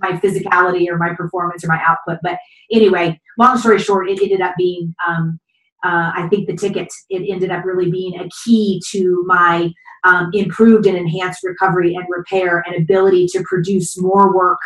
my 0.00 0.12
physicality 0.12 0.88
or 0.88 0.98
my 0.98 1.14
performance 1.14 1.64
or 1.64 1.68
my 1.68 1.80
output. 1.86 2.18
But 2.22 2.38
anyway, 2.72 3.20
long 3.38 3.58
story 3.58 3.78
short, 3.78 4.08
it 4.08 4.22
ended 4.22 4.40
up 4.40 4.54
being. 4.56 4.94
Um, 5.06 5.38
uh, 5.84 6.10
I 6.16 6.26
think 6.28 6.48
the 6.48 6.56
ticket 6.56 6.88
it 7.10 7.30
ended 7.30 7.50
up 7.50 7.64
really 7.64 7.90
being 7.90 8.18
a 8.18 8.28
key 8.44 8.82
to 8.90 9.22
my 9.26 9.70
um, 10.04 10.30
improved 10.32 10.86
and 10.86 10.96
enhanced 10.96 11.44
recovery 11.44 11.94
and 11.94 12.04
repair 12.08 12.64
and 12.66 12.76
ability 12.76 13.26
to 13.28 13.44
produce 13.46 14.00
more 14.00 14.34
work 14.34 14.58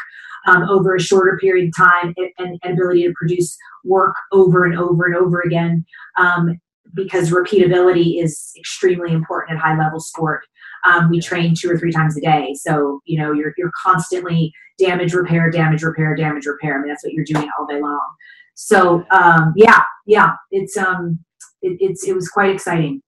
um, 0.47 0.63
over 0.69 0.95
a 0.95 1.01
shorter 1.01 1.39
period 1.39 1.69
of 1.69 1.77
time 1.77 2.15
and, 2.17 2.59
and, 2.63 2.73
ability 2.73 3.03
to 3.07 3.13
produce 3.15 3.57
work 3.85 4.15
over 4.33 4.65
and 4.65 4.79
over 4.79 5.05
and 5.05 5.15
over 5.15 5.41
again 5.41 5.85
um, 6.19 6.59
because 6.95 7.31
repeatability 7.31 8.23
is 8.23 8.53
extremely 8.59 9.13
important 9.13 9.59
at 9.59 9.63
high 9.63 9.77
level 9.77 10.01
sport. 10.01 10.45
Um, 10.89 11.11
we 11.11 11.21
train 11.21 11.55
two 11.55 11.71
or 11.71 11.79
three 11.79 11.93
times 11.93 12.17
a 12.17 12.21
day, 12.21 12.55
so 12.55 13.01
you 13.05 13.19
know 13.19 13.33
you're 13.33 13.53
you're 13.57 13.73
constantly 13.83 14.53
damage 14.79 15.15
repair, 15.15 15.51
damage 15.51 15.83
repair, 15.83 16.15
damage 16.15 16.47
repair. 16.47 16.77
I 16.77 16.79
mean 16.79 16.89
that's 16.89 17.05
what 17.05 17.13
you're 17.13 17.25
doing 17.25 17.49
all 17.59 17.67
day 17.67 17.81
long. 17.81 18.09
So 18.55 19.05
um, 19.11 19.53
yeah, 19.57 19.83
yeah, 20.07 20.33
it's 20.51 20.77
um, 20.77 21.19
it, 21.63 21.77
it's 21.81 22.07
it 22.07 22.15
was 22.15 22.29
quite 22.29 22.51
exciting. 22.51 23.03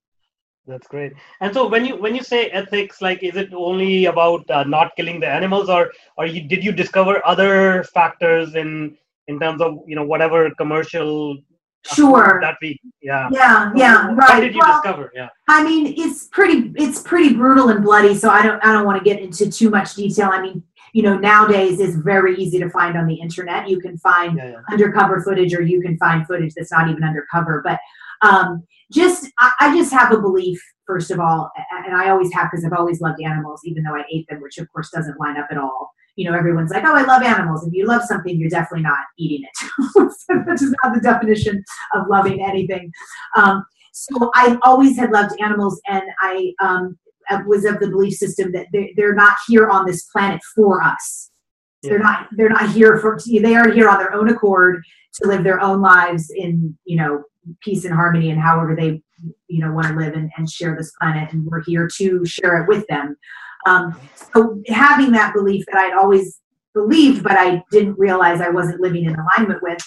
That's 0.65 0.87
great. 0.87 1.11
And 1.41 1.53
so 1.53 1.67
when 1.67 1.85
you 1.85 1.97
when 1.97 2.15
you 2.15 2.23
say 2.23 2.47
ethics, 2.47 3.01
like 3.01 3.21
is 3.21 3.35
it 3.35 3.53
only 3.53 4.05
about 4.05 4.49
uh, 4.49 4.63
not 4.63 4.95
killing 4.95 5.19
the 5.19 5.27
animals, 5.27 5.69
or 5.69 5.91
or 6.17 6.25
you, 6.25 6.47
did 6.47 6.63
you 6.63 6.71
discover 6.71 7.21
other 7.25 7.83
factors 7.93 8.55
in 8.55 8.97
in 9.27 9.39
terms 9.39 9.61
of 9.61 9.79
you 9.87 9.95
know 9.95 10.05
whatever 10.05 10.49
commercial 10.57 11.37
sure. 11.85 12.39
That 12.41 12.57
we 12.61 12.79
yeah. 13.01 13.29
Yeah 13.31 13.71
yeah 13.75 14.07
what, 14.07 14.17
right. 14.17 14.29
what 14.35 14.39
did 14.41 14.53
you 14.53 14.61
well, 14.63 14.81
discover 14.81 15.11
yeah. 15.13 15.29
I 15.47 15.63
mean 15.63 15.93
it's 15.97 16.27
pretty 16.27 16.71
it's 16.75 17.01
pretty 17.01 17.33
brutal 17.33 17.69
and 17.69 17.83
bloody 17.83 18.15
so 18.15 18.29
i 18.29 18.41
don't 18.41 18.63
i 18.63 18.71
don't 18.71 18.85
want 18.85 18.97
to 18.97 19.03
get 19.03 19.21
into 19.21 19.51
too 19.51 19.69
much 19.69 19.95
detail. 19.95 20.29
I 20.31 20.41
mean 20.41 20.63
you 20.93 21.03
know 21.03 21.17
nowadays 21.17 21.79
is 21.79 21.95
very 21.97 22.35
easy 22.37 22.59
to 22.59 22.69
find 22.69 22.97
on 22.97 23.07
the 23.07 23.15
internet. 23.15 23.67
You 23.67 23.79
can 23.79 23.97
find 23.97 24.37
yeah, 24.37 24.51
yeah. 24.51 24.61
undercover 24.71 25.21
footage 25.21 25.53
or 25.53 25.61
you 25.61 25.81
can 25.81 25.97
find 25.97 26.25
footage 26.25 26.53
that's 26.53 26.71
not 26.71 26.89
even 26.89 27.03
undercover 27.03 27.61
but 27.63 27.79
um, 28.21 28.65
just 28.93 29.29
I, 29.39 29.51
I, 29.59 29.77
just 29.77 29.91
have 29.91 30.11
a 30.11 30.21
belief 30.21 30.61
first 30.85 31.11
of 31.11 31.19
all 31.19 31.51
and 31.85 31.95
i 31.95 32.09
always 32.09 32.31
have 32.33 32.49
because 32.51 32.63
i've 32.63 32.77
always 32.77 33.01
loved 33.01 33.21
animals 33.21 33.61
even 33.65 33.83
though 33.83 33.95
i 33.95 34.03
ate 34.11 34.27
them 34.29 34.41
which 34.41 34.57
of 34.57 34.71
course 34.71 34.89
doesn't 34.91 35.19
line 35.19 35.37
up 35.37 35.47
at 35.51 35.57
all. 35.57 35.91
You 36.15 36.29
know 36.29 36.37
everyone's 36.37 36.71
like 36.71 36.83
oh 36.85 36.93
i 36.93 37.03
love 37.03 37.23
animals. 37.23 37.65
If 37.65 37.73
you 37.73 37.87
love 37.87 38.03
something 38.03 38.37
you're 38.37 38.49
definitely 38.49 38.83
not 38.83 38.99
eating 39.17 39.43
it. 39.43 40.11
That's 40.45 40.61
just 40.61 40.75
not 40.83 40.93
the 40.93 41.01
definition 41.01 41.63
of 41.95 42.07
loving 42.07 42.43
anything. 42.45 42.91
Um, 43.35 43.65
so 43.93 44.31
i 44.35 44.57
always 44.63 44.97
had 44.97 45.11
loved 45.11 45.39
animals 45.41 45.81
and 45.87 46.03
i 46.21 46.53
um, 46.61 46.97
was 47.47 47.65
of 47.65 47.79
the 47.79 47.89
belief 47.89 48.13
system 48.13 48.51
that 48.51 48.67
they're, 48.71 48.89
they're 48.95 49.15
not 49.15 49.37
here 49.47 49.69
on 49.69 49.85
this 49.85 50.03
planet 50.03 50.41
for 50.55 50.83
us. 50.83 51.31
Yeah. 51.81 51.91
they're 51.91 51.99
not 51.99 52.27
they're 52.37 52.49
not 52.49 52.69
here 52.69 52.97
for 52.99 53.19
they 53.25 53.55
are 53.55 53.71
here 53.71 53.89
on 53.89 53.97
their 53.97 54.13
own 54.13 54.29
accord 54.29 54.83
to 55.15 55.27
live 55.27 55.43
their 55.43 55.59
own 55.59 55.81
lives 55.81 56.29
in 56.29 56.77
you 56.85 56.97
know 56.97 57.23
peace 57.61 57.85
and 57.85 57.93
harmony 57.93 58.29
and 58.29 58.39
however 58.39 58.75
they 58.75 59.01
you 59.47 59.59
know 59.59 59.71
want 59.71 59.87
to 59.87 59.95
live 59.95 60.13
and, 60.13 60.29
and 60.37 60.49
share 60.49 60.75
this 60.75 60.91
planet 60.99 61.31
and 61.33 61.45
we're 61.45 61.63
here 61.63 61.87
to 61.87 62.25
share 62.25 62.61
it 62.61 62.67
with 62.67 62.85
them 62.87 63.15
um, 63.65 63.95
so 64.33 64.61
having 64.67 65.11
that 65.11 65.33
belief 65.33 65.63
that 65.67 65.77
i'd 65.77 65.97
always 65.97 66.39
believed 66.73 67.23
but 67.23 67.33
i 67.33 67.63
didn't 67.71 67.97
realize 67.97 68.41
i 68.41 68.49
wasn't 68.49 68.79
living 68.81 69.05
in 69.05 69.15
alignment 69.15 69.61
with 69.61 69.79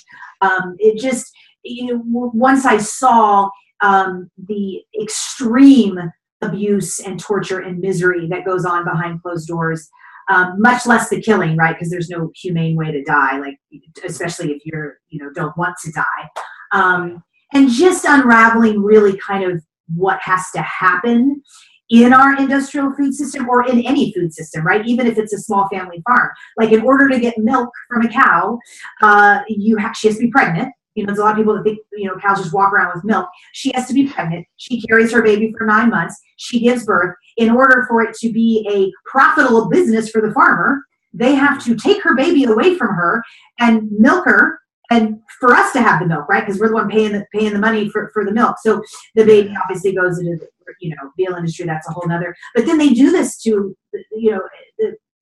um, 0.43 0.77
it 0.79 0.99
just 0.99 1.33
you 1.65 1.87
know 1.87 2.03
once 2.35 2.65
i 2.65 2.77
saw 2.77 3.49
um, 3.83 4.31
the 4.49 4.83
extreme 5.03 5.99
abuse 6.43 6.99
and 7.01 7.19
torture 7.19 7.61
and 7.61 7.79
misery 7.79 8.27
that 8.29 8.45
goes 8.45 8.65
on 8.65 8.85
behind 8.85 9.23
closed 9.23 9.49
doors 9.49 9.89
um, 10.29 10.61
much 10.61 10.87
less 10.87 11.09
the 11.09 11.21
killing, 11.21 11.57
right? 11.57 11.77
Because 11.77 11.91
there's 11.91 12.11
no 12.11 12.31
humane 12.35 12.77
way 12.77 12.91
to 12.91 13.03
die, 13.05 13.39
like 13.39 13.59
especially 14.05 14.53
if 14.53 14.65
you're 14.65 14.99
you 15.09 15.23
know 15.23 15.31
don't 15.33 15.57
want 15.57 15.77
to 15.85 15.93
die, 15.93 16.29
um, 16.73 17.23
and 17.53 17.71
just 17.71 18.05
unraveling 18.05 18.83
really 18.83 19.17
kind 19.19 19.45
of 19.45 19.63
what 19.95 20.21
has 20.23 20.51
to 20.55 20.63
happen 20.63 21.43
in 21.89 22.13
our 22.13 22.37
industrial 22.37 22.93
food 22.95 23.15
system 23.15 23.49
or 23.49 23.69
in 23.69 23.81
any 23.87 24.13
food 24.13 24.33
system, 24.33 24.67
right? 24.67 24.85
Even 24.87 25.07
if 25.07 25.19
it's 25.19 25.33
a 25.33 25.39
small 25.39 25.69
family 25.69 26.03
farm. 26.07 26.31
Like 26.57 26.73
in 26.73 26.81
order 26.83 27.09
to 27.09 27.21
get 27.21 27.39
milk 27.39 27.71
from 27.89 28.05
a 28.05 28.09
cow, 28.09 28.59
uh, 29.03 29.41
you 29.49 29.77
have 29.77 29.97
she 29.97 30.09
has 30.09 30.17
to 30.17 30.25
be 30.25 30.31
pregnant. 30.31 30.73
You 30.95 31.03
know, 31.03 31.09
there's 31.09 31.19
a 31.19 31.23
lot 31.23 31.33
of 31.33 31.37
people 31.37 31.55
that 31.55 31.63
think, 31.63 31.79
you 31.93 32.09
know, 32.09 32.17
cows 32.19 32.39
just 32.39 32.55
walk 32.55 32.73
around 32.73 32.93
with 32.95 33.05
milk. 33.05 33.29
She 33.53 33.71
has 33.75 33.87
to 33.89 33.95
be 33.95 34.09
pregnant. 34.09 34.47
She 34.57 34.81
carries 34.81 35.13
her 35.13 35.23
baby 35.23 35.55
for 35.57 35.67
nine 35.67 35.91
months. 35.91 36.19
She 36.39 36.59
gives 36.59 36.87
birth. 36.87 37.15
In 37.37 37.51
order 37.51 37.85
for 37.87 38.03
it 38.03 38.17
to 38.17 38.33
be 38.33 38.67
a 38.73 38.91
profitable 39.09 39.69
business 39.69 40.09
for 40.09 40.27
the 40.27 40.33
farmer, 40.33 40.83
they 41.13 41.35
have 41.35 41.63
to 41.65 41.77
take 41.77 42.03
her 42.03 42.15
baby 42.15 42.45
away 42.45 42.77
from 42.77 42.95
her 42.95 43.23
and 43.61 43.91
milk 43.93 44.25
her 44.25 44.59
and 44.91 45.21
for 45.41 45.53
us 45.53 45.73
to 45.73 45.83
have 45.83 46.01
the 46.01 46.07
milk, 46.07 46.29
right? 46.29 46.45
Because 46.45 46.61
we're 46.61 46.69
the 46.69 46.75
one 46.75 46.89
paying 46.89 47.13
the 47.13 47.27
paying 47.33 47.53
the 47.53 47.59
money 47.59 47.89
for, 47.89 48.11
for 48.13 48.25
the 48.25 48.33
milk. 48.33 48.57
So 48.63 48.83
the 49.15 49.25
baby 49.25 49.55
obviously 49.63 49.93
goes 49.93 50.19
into 50.19 50.37
the 50.37 50.49
you 50.81 50.91
know 50.91 51.11
veal 51.17 51.35
industry. 51.35 51.67
That's 51.67 51.89
a 51.89 51.93
whole 51.93 52.09
nother. 52.09 52.35
But 52.55 52.67
then 52.67 52.79
they 52.79 52.91
do 52.91 53.11
this 53.11 53.41
to 53.43 53.77
you 54.13 54.31
know 54.31 54.41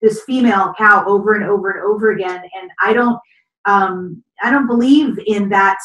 this 0.03 0.23
female 0.25 0.75
cow 0.77 1.05
over 1.07 1.35
and 1.35 1.45
over 1.45 1.71
and 1.71 1.83
over 1.83 2.13
again. 2.13 2.43
And 2.61 2.71
I 2.83 2.93
don't 2.93 3.19
um, 3.65 4.23
I 4.43 4.51
don't 4.51 4.67
believe 4.67 5.19
in 5.27 5.49
that 5.51 5.79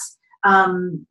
um, 0.43 1.05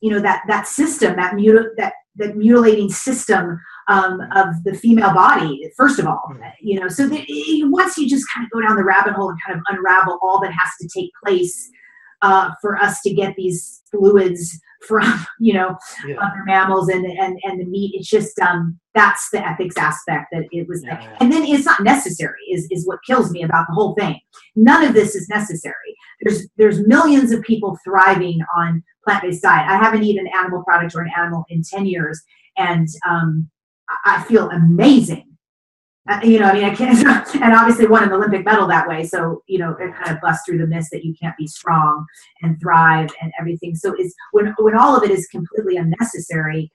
you 0.00 0.10
know 0.10 0.20
that 0.20 0.42
that 0.48 0.66
system 0.66 1.16
that 1.16 1.34
mutil- 1.34 1.70
that 1.76 1.94
that 2.16 2.36
mutilating 2.36 2.90
system 2.90 3.58
um, 3.88 4.20
of 4.34 4.62
the 4.64 4.74
female 4.74 5.12
body 5.12 5.70
first 5.76 5.98
of 5.98 6.06
all 6.06 6.22
mm-hmm. 6.30 6.48
you 6.60 6.78
know 6.80 6.88
so 6.88 7.06
that 7.06 7.24
once 7.70 7.96
you 7.96 8.08
just 8.08 8.26
kind 8.34 8.44
of 8.44 8.50
go 8.50 8.60
down 8.60 8.76
the 8.76 8.84
rabbit 8.84 9.12
hole 9.12 9.28
and 9.30 9.38
kind 9.46 9.58
of 9.58 9.64
unravel 9.68 10.18
all 10.22 10.40
that 10.40 10.52
has 10.52 10.70
to 10.80 10.88
take 10.88 11.10
place 11.24 11.70
uh, 12.22 12.50
for 12.60 12.76
us 12.76 13.00
to 13.02 13.14
get 13.14 13.34
these 13.36 13.82
fluids 13.90 14.58
from 14.86 15.26
you 15.40 15.52
know 15.52 15.76
yeah. 16.06 16.16
other 16.16 16.42
mammals 16.44 16.88
and 16.88 17.04
and 17.04 17.38
and 17.44 17.60
the 17.60 17.64
meat. 17.64 17.92
It's 17.94 18.08
just 18.08 18.38
um 18.40 18.78
that's 18.94 19.30
the 19.30 19.46
ethics 19.46 19.76
aspect 19.76 20.28
that 20.32 20.44
it 20.50 20.66
was 20.68 20.82
yeah, 20.84 21.00
yeah. 21.00 21.16
and 21.20 21.32
then 21.32 21.44
it's 21.44 21.64
not 21.64 21.82
necessary 21.82 22.40
is 22.50 22.66
is 22.70 22.86
what 22.86 22.98
kills 23.06 23.30
me 23.30 23.42
about 23.42 23.66
the 23.68 23.74
whole 23.74 23.94
thing. 23.94 24.18
None 24.56 24.84
of 24.84 24.94
this 24.94 25.14
is 25.14 25.28
necessary. 25.28 25.96
There's 26.22 26.48
there's 26.56 26.86
millions 26.86 27.32
of 27.32 27.42
people 27.42 27.78
thriving 27.84 28.40
on 28.56 28.82
plant-based 29.04 29.42
diet. 29.42 29.68
I 29.68 29.76
haven't 29.76 30.04
eaten 30.04 30.26
an 30.26 30.32
animal 30.36 30.62
product 30.64 30.94
or 30.94 31.00
an 31.00 31.10
animal 31.16 31.44
in 31.48 31.62
10 31.62 31.86
years. 31.86 32.22
And 32.56 32.88
um 33.08 33.50
i 34.04 34.22
feel 34.22 34.48
amazing 34.50 35.29
uh, 36.08 36.20
you 36.24 36.38
know, 36.38 36.46
I 36.46 36.54
mean, 36.54 36.64
I 36.64 36.74
can't, 36.74 37.34
and 37.42 37.54
obviously 37.54 37.86
won 37.86 38.02
an 38.02 38.12
Olympic 38.12 38.44
medal 38.44 38.66
that 38.68 38.88
way. 38.88 39.04
So, 39.04 39.42
you 39.46 39.58
know, 39.58 39.72
it 39.72 39.94
kind 39.94 40.10
of 40.10 40.20
busts 40.20 40.44
through 40.46 40.58
the 40.58 40.66
myth 40.66 40.88
that 40.92 41.04
you 41.04 41.14
can't 41.20 41.36
be 41.36 41.46
strong 41.46 42.06
and 42.42 42.58
thrive 42.60 43.10
and 43.20 43.32
everything. 43.38 43.74
So, 43.74 43.94
is 43.98 44.14
when 44.32 44.54
when 44.58 44.76
all 44.76 44.96
of 44.96 45.02
it 45.04 45.10
is 45.10 45.26
completely 45.26 45.76
unnecessary, 45.76 46.70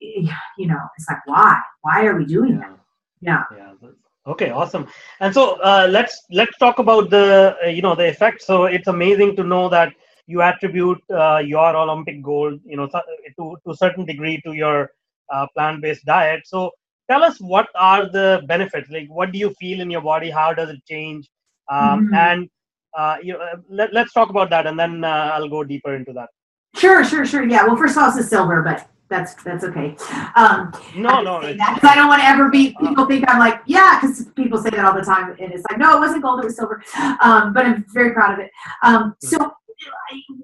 you 0.00 0.66
know, 0.66 0.80
it's 0.98 1.08
like, 1.08 1.26
why? 1.26 1.58
Why 1.82 2.04
are 2.04 2.16
we 2.16 2.26
doing 2.26 2.54
yeah. 2.54 2.74
that? 3.22 3.46
Yeah. 3.56 3.72
Yeah. 3.82 3.90
Okay, 4.26 4.50
awesome. 4.50 4.88
And 5.20 5.32
so 5.32 5.60
uh, 5.62 5.86
let's 5.88 6.24
let's 6.30 6.56
talk 6.58 6.80
about 6.80 7.10
the 7.10 7.56
uh, 7.64 7.68
you 7.68 7.80
know 7.80 7.94
the 7.94 8.08
effect. 8.08 8.42
So 8.42 8.64
it's 8.64 8.88
amazing 8.88 9.36
to 9.36 9.44
know 9.44 9.68
that 9.68 9.94
you 10.26 10.42
attribute 10.42 11.00
uh, 11.10 11.38
your 11.38 11.76
Olympic 11.76 12.22
gold, 12.22 12.60
you 12.64 12.76
know, 12.76 12.88
to 12.88 13.56
to 13.64 13.70
a 13.70 13.76
certain 13.76 14.04
degree 14.04 14.40
to 14.42 14.52
your 14.52 14.90
uh, 15.32 15.46
plant-based 15.54 16.04
diet. 16.04 16.42
So 16.44 16.72
tell 17.10 17.22
us 17.22 17.38
what 17.40 17.68
are 17.74 18.10
the 18.10 18.42
benefits? 18.46 18.90
Like 18.90 19.08
what 19.08 19.32
do 19.32 19.38
you 19.38 19.54
feel 19.58 19.80
in 19.80 19.90
your 19.90 20.00
body? 20.00 20.30
How 20.30 20.52
does 20.54 20.70
it 20.70 20.84
change? 20.88 21.28
Um, 21.70 22.06
mm-hmm. 22.06 22.14
and 22.14 22.48
uh, 22.96 23.16
you 23.22 23.34
know, 23.34 23.40
uh, 23.40 23.56
let, 23.68 23.94
us 23.96 24.12
talk 24.12 24.30
about 24.30 24.48
that 24.50 24.66
and 24.66 24.78
then 24.78 25.04
uh, 25.04 25.30
i'll 25.34 25.48
go 25.48 25.62
deeper 25.64 25.94
into 25.94 26.12
that. 26.12 26.30
Sure 26.76 27.04
sure 27.04 27.24
sure. 27.24 27.44
Yeah 27.44 27.64
well 27.66 27.76
first 27.76 27.96
of 27.96 28.02
all 28.02 28.18
it's 28.18 28.28
silver 28.28 28.62
but 28.62 28.88
that's 29.08 29.34
that's 29.44 29.64
okay. 29.64 29.96
Um, 30.34 30.72
no 30.96 31.22
no 31.22 31.40
because 31.40 31.84
i 31.84 31.94
don't 31.94 32.08
want 32.08 32.22
to 32.22 32.26
ever 32.26 32.50
be 32.50 32.74
uh, 32.80 32.88
people 32.88 33.06
think 33.06 33.24
i'm 33.28 33.38
like 33.38 33.60
yeah 33.66 34.00
because 34.00 34.26
people 34.34 34.58
say 34.58 34.70
that 34.70 34.84
all 34.84 34.94
the 34.94 35.02
time 35.04 35.36
and 35.38 35.52
it's 35.52 35.64
like 35.70 35.78
no 35.78 35.96
it 35.96 36.00
wasn't 36.00 36.22
gold 36.22 36.40
it 36.40 36.44
was 36.44 36.56
silver. 36.56 36.82
Um, 37.20 37.52
but 37.52 37.66
i'm 37.66 37.84
very 37.92 38.12
proud 38.12 38.34
of 38.34 38.40
it. 38.40 38.50
Um, 38.82 39.14
hmm. 39.20 39.26
so 39.26 39.52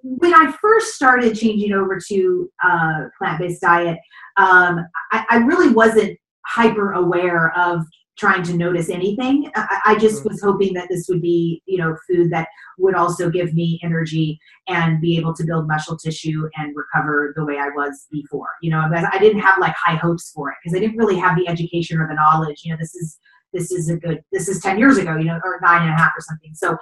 when 0.02 0.34
I 0.34 0.52
first 0.60 0.94
started 0.94 1.36
changing 1.36 1.72
over 1.72 1.98
to 2.08 2.50
uh, 2.62 3.04
plant-based 3.18 3.60
diet, 3.60 3.98
um, 4.36 4.86
I, 5.10 5.24
I, 5.30 5.36
really 5.38 5.72
wasn't 5.72 6.18
hyper 6.46 6.92
aware 6.92 7.56
of 7.56 7.84
trying 8.18 8.42
to 8.42 8.54
notice 8.54 8.90
anything. 8.90 9.50
I, 9.56 9.80
I 9.86 9.98
just 9.98 10.20
mm-hmm. 10.20 10.28
was 10.28 10.42
hoping 10.42 10.74
that 10.74 10.88
this 10.88 11.06
would 11.08 11.22
be, 11.22 11.62
you 11.66 11.78
know, 11.78 11.96
food 12.08 12.30
that 12.30 12.48
would 12.78 12.94
also 12.94 13.30
give 13.30 13.54
me 13.54 13.80
energy 13.82 14.38
and 14.68 15.00
be 15.00 15.16
able 15.16 15.34
to 15.34 15.44
build 15.44 15.66
muscle 15.66 15.96
tissue 15.96 16.48
and 16.56 16.76
recover 16.76 17.32
the 17.36 17.44
way 17.44 17.58
I 17.58 17.68
was 17.70 18.06
before. 18.10 18.48
You 18.60 18.70
know, 18.70 18.80
I 18.80 19.18
didn't 19.18 19.40
have 19.40 19.58
like 19.58 19.74
high 19.74 19.96
hopes 19.96 20.30
for 20.30 20.50
it 20.50 20.56
because 20.62 20.76
I 20.76 20.80
didn't 20.80 20.98
really 20.98 21.18
have 21.18 21.36
the 21.36 21.48
education 21.48 21.98
or 21.98 22.06
the 22.06 22.14
knowledge. 22.14 22.62
You 22.64 22.72
know, 22.72 22.78
this 22.78 22.94
is 22.94 23.18
this 23.52 23.70
is 23.70 23.90
a 23.90 23.96
good 23.96 24.22
this 24.32 24.48
is 24.48 24.60
10 24.60 24.78
years 24.78 24.96
ago 24.96 25.16
you 25.16 25.24
know 25.24 25.38
or 25.44 25.60
nine 25.62 25.82
and 25.82 25.90
a 25.90 25.96
half 25.96 26.12
or 26.16 26.20
something 26.20 26.54
so 26.54 26.76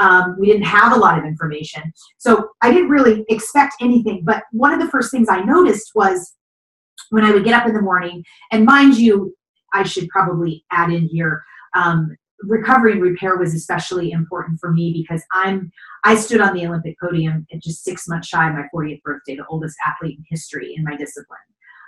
um, 0.00 0.36
we 0.38 0.48
didn't 0.48 0.64
have 0.64 0.92
a 0.92 0.96
lot 0.96 1.18
of 1.18 1.24
information 1.24 1.82
so 2.18 2.50
i 2.62 2.72
didn't 2.72 2.88
really 2.88 3.24
expect 3.28 3.74
anything 3.80 4.22
but 4.24 4.42
one 4.50 4.72
of 4.72 4.80
the 4.80 4.88
first 4.88 5.10
things 5.10 5.28
i 5.30 5.40
noticed 5.40 5.92
was 5.94 6.34
when 7.10 7.24
I 7.24 7.32
would 7.32 7.44
get 7.44 7.54
up 7.54 7.66
in 7.66 7.74
the 7.74 7.82
morning, 7.82 8.24
and 8.52 8.64
mind 8.64 8.96
you, 8.96 9.34
I 9.74 9.82
should 9.82 10.08
probably 10.08 10.64
add 10.70 10.90
in 10.90 11.06
here, 11.06 11.44
um, 11.74 12.16
recovery 12.40 12.92
and 12.92 13.02
repair 13.02 13.36
was 13.36 13.54
especially 13.54 14.10
important 14.10 14.60
for 14.60 14.72
me 14.72 14.92
because 14.92 15.22
I'm 15.32 15.70
I 16.04 16.14
stood 16.14 16.40
on 16.40 16.54
the 16.54 16.66
Olympic 16.66 16.96
podium 17.00 17.46
at 17.52 17.62
just 17.62 17.82
six 17.84 18.06
months 18.06 18.28
shy 18.28 18.48
of 18.48 18.54
my 18.54 18.66
40th 18.74 19.02
birthday, 19.02 19.36
the 19.36 19.46
oldest 19.46 19.76
athlete 19.84 20.18
in 20.18 20.24
history 20.28 20.74
in 20.76 20.84
my 20.84 20.96
discipline. 20.96 21.38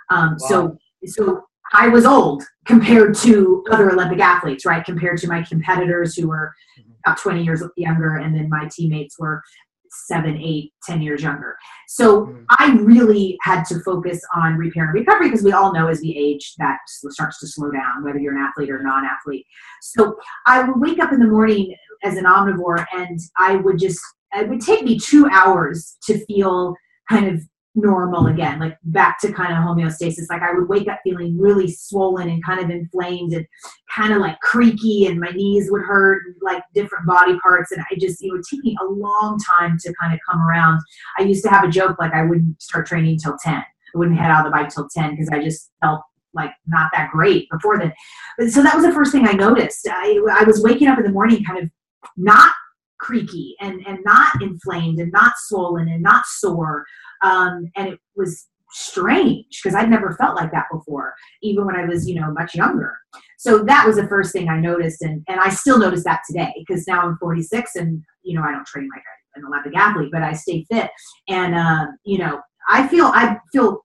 Um, 0.09 0.37
wow. 0.39 0.47
So 0.47 0.77
so 1.05 1.43
I 1.73 1.87
was 1.87 2.05
old 2.05 2.43
compared 2.65 3.15
to 3.17 3.63
other 3.71 3.91
Olympic 3.91 4.19
athletes, 4.19 4.65
right? 4.65 4.83
Compared 4.83 5.19
to 5.19 5.27
my 5.27 5.43
competitors 5.43 6.15
who 6.15 6.27
were 6.27 6.53
mm-hmm. 6.79 6.91
about 7.05 7.19
20 7.19 7.43
years 7.43 7.63
younger, 7.77 8.15
and 8.17 8.35
then 8.35 8.49
my 8.49 8.67
teammates 8.71 9.19
were 9.19 9.43
seven, 9.91 10.37
eight, 10.37 10.71
ten 10.83 11.01
years 11.01 11.21
younger. 11.21 11.57
So 11.87 12.25
mm-hmm. 12.25 12.43
I 12.49 12.77
really 12.81 13.37
had 13.41 13.63
to 13.65 13.79
focus 13.81 14.21
on 14.35 14.57
repair 14.57 14.85
and 14.85 14.93
recovery 14.93 15.29
because 15.29 15.43
we 15.43 15.51
all 15.51 15.73
know 15.73 15.87
as 15.87 16.01
we 16.01 16.15
age 16.15 16.55
that 16.57 16.77
starts 16.87 17.39
to 17.39 17.47
slow 17.47 17.71
down, 17.71 18.03
whether 18.03 18.19
you're 18.19 18.37
an 18.37 18.43
athlete 18.43 18.69
or 18.69 18.81
non-athlete. 18.81 19.45
So 19.81 20.17
I 20.45 20.63
would 20.63 20.79
wake 20.79 20.99
up 20.99 21.11
in 21.11 21.19
the 21.19 21.27
morning 21.27 21.75
as 22.03 22.17
an 22.17 22.25
omnivore 22.25 22.85
and 22.93 23.19
I 23.37 23.57
would 23.57 23.79
just 23.79 23.99
it 24.35 24.47
would 24.47 24.61
take 24.61 24.83
me 24.83 24.99
two 24.99 25.27
hours 25.31 25.97
to 26.03 26.23
feel 26.25 26.75
kind 27.09 27.27
of 27.27 27.41
normal 27.81 28.27
again, 28.27 28.59
like 28.59 28.77
back 28.83 29.19
to 29.21 29.31
kind 29.31 29.53
of 29.53 29.59
homeostasis. 29.59 30.29
Like 30.29 30.41
I 30.41 30.53
would 30.53 30.69
wake 30.69 30.87
up 30.87 30.99
feeling 31.03 31.37
really 31.37 31.67
swollen 31.69 32.29
and 32.29 32.43
kind 32.45 32.59
of 32.59 32.69
inflamed 32.69 33.33
and 33.33 33.45
kind 33.93 34.13
of 34.13 34.19
like 34.19 34.39
creaky, 34.41 35.07
and 35.07 35.19
my 35.19 35.31
knees 35.31 35.69
would 35.71 35.81
hurt, 35.81 36.23
and 36.25 36.35
like 36.41 36.63
different 36.73 37.05
body 37.05 37.37
parts. 37.39 37.71
And 37.71 37.83
I 37.91 37.95
just, 37.95 38.23
it 38.23 38.31
would 38.31 38.43
take 38.49 38.63
me 38.63 38.77
a 38.81 38.85
long 38.85 39.39
time 39.39 39.77
to 39.79 39.93
kind 40.01 40.13
of 40.13 40.19
come 40.29 40.41
around. 40.41 40.81
I 41.17 41.23
used 41.23 41.43
to 41.43 41.49
have 41.49 41.63
a 41.63 41.69
joke 41.69 41.97
like 41.99 42.13
I 42.13 42.23
wouldn't 42.23 42.61
start 42.61 42.87
training 42.87 43.19
till 43.19 43.37
10. 43.43 43.53
I 43.53 43.63
wouldn't 43.97 44.19
head 44.19 44.31
out 44.31 44.45
of 44.45 44.51
the 44.51 44.55
bike 44.55 44.69
till 44.69 44.87
10 44.87 45.11
because 45.11 45.29
I 45.29 45.41
just 45.41 45.71
felt 45.81 46.01
like 46.33 46.51
not 46.67 46.91
that 46.93 47.09
great 47.11 47.49
before 47.49 47.79
then. 47.79 47.93
So 48.49 48.61
that 48.61 48.75
was 48.75 48.85
the 48.85 48.93
first 48.93 49.11
thing 49.11 49.27
I 49.27 49.33
noticed. 49.33 49.87
I, 49.89 50.19
I 50.31 50.43
was 50.43 50.61
waking 50.61 50.87
up 50.87 50.99
in 50.99 51.03
the 51.03 51.11
morning 51.11 51.43
kind 51.43 51.63
of 51.63 51.69
not 52.17 52.53
creaky 52.99 53.55
and, 53.59 53.81
and 53.87 53.99
not 54.03 54.41
inflamed 54.41 54.99
and 54.99 55.11
not 55.11 55.33
swollen 55.37 55.87
and 55.87 56.03
not 56.03 56.25
sore. 56.25 56.85
Um, 57.21 57.71
and 57.75 57.89
it 57.89 57.99
was 58.15 58.47
strange 58.71 59.61
because 59.61 59.75
I'd 59.75 59.89
never 59.89 60.15
felt 60.19 60.35
like 60.35 60.51
that 60.51 60.65
before, 60.71 61.13
even 61.41 61.65
when 61.65 61.75
I 61.75 61.85
was, 61.85 62.07
you 62.07 62.19
know, 62.19 62.31
much 62.31 62.55
younger. 62.55 62.95
So 63.37 63.63
that 63.63 63.85
was 63.87 63.95
the 63.95 64.07
first 64.07 64.31
thing 64.31 64.49
I 64.49 64.59
noticed. 64.59 65.01
And, 65.01 65.23
and 65.27 65.39
I 65.39 65.49
still 65.49 65.79
notice 65.79 66.03
that 66.03 66.21
today 66.27 66.53
because 66.67 66.87
now 66.87 67.01
I'm 67.01 67.17
46 67.17 67.75
and, 67.75 68.03
you 68.23 68.35
know, 68.35 68.43
I 68.43 68.51
don't 68.51 68.67
train 68.67 68.89
like 68.93 69.03
an 69.35 69.43
Olympic 69.45 69.75
athlete, 69.75 70.09
but 70.11 70.23
I 70.23 70.33
stay 70.33 70.65
fit. 70.69 70.89
And, 71.27 71.55
uh, 71.55 71.87
you 72.03 72.17
know, 72.19 72.41
I 72.67 72.87
feel, 72.87 73.05
I 73.05 73.37
feel 73.51 73.83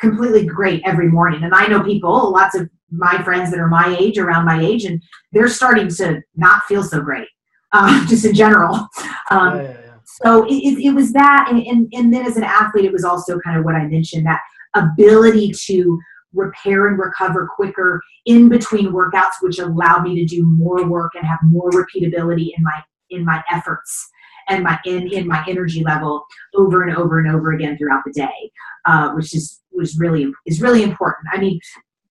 completely 0.00 0.46
great 0.46 0.82
every 0.84 1.08
morning. 1.08 1.42
And 1.44 1.54
I 1.54 1.66
know 1.66 1.82
people, 1.82 2.32
lots 2.32 2.56
of 2.56 2.68
my 2.90 3.22
friends 3.22 3.50
that 3.50 3.60
are 3.60 3.68
my 3.68 3.96
age, 3.98 4.18
around 4.18 4.44
my 4.44 4.60
age, 4.62 4.84
and 4.84 5.02
they're 5.32 5.48
starting 5.48 5.88
to 5.88 6.20
not 6.36 6.64
feel 6.64 6.82
so 6.82 7.00
great, 7.00 7.28
uh, 7.72 8.06
just 8.08 8.24
in 8.24 8.34
general. 8.34 8.88
Um, 9.30 9.56
yeah, 9.58 9.62
yeah, 9.62 9.91
so 10.22 10.44
it, 10.44 10.54
it, 10.54 10.86
it 10.86 10.94
was 10.94 11.12
that 11.12 11.46
and, 11.50 11.64
and, 11.66 11.92
and 11.92 12.12
then 12.12 12.26
as 12.26 12.36
an 12.36 12.44
athlete 12.44 12.84
it 12.84 12.92
was 12.92 13.04
also 13.04 13.38
kind 13.40 13.58
of 13.58 13.64
what 13.64 13.74
i 13.74 13.86
mentioned 13.86 14.26
that 14.26 14.40
ability 14.74 15.52
to 15.52 15.98
repair 16.34 16.88
and 16.88 16.98
recover 16.98 17.48
quicker 17.54 18.02
in 18.26 18.48
between 18.48 18.92
workouts 18.92 19.34
which 19.42 19.58
allowed 19.58 20.02
me 20.02 20.14
to 20.14 20.24
do 20.24 20.44
more 20.44 20.88
work 20.88 21.12
and 21.14 21.26
have 21.26 21.38
more 21.44 21.70
repeatability 21.70 22.50
in 22.56 22.62
my 22.62 22.82
in 23.10 23.24
my 23.24 23.42
efforts 23.50 24.10
and 24.48 24.64
my 24.64 24.78
in 24.86 25.08
in 25.12 25.26
my 25.26 25.44
energy 25.46 25.82
level 25.84 26.24
over 26.54 26.82
and 26.82 26.96
over 26.96 27.18
and 27.18 27.34
over 27.34 27.52
again 27.52 27.76
throughout 27.76 28.02
the 28.06 28.12
day 28.12 28.50
uh, 28.86 29.10
which 29.12 29.34
is 29.34 29.60
was 29.72 29.98
really 29.98 30.30
is 30.46 30.60
really 30.60 30.82
important 30.82 31.26
i 31.32 31.38
mean 31.38 31.60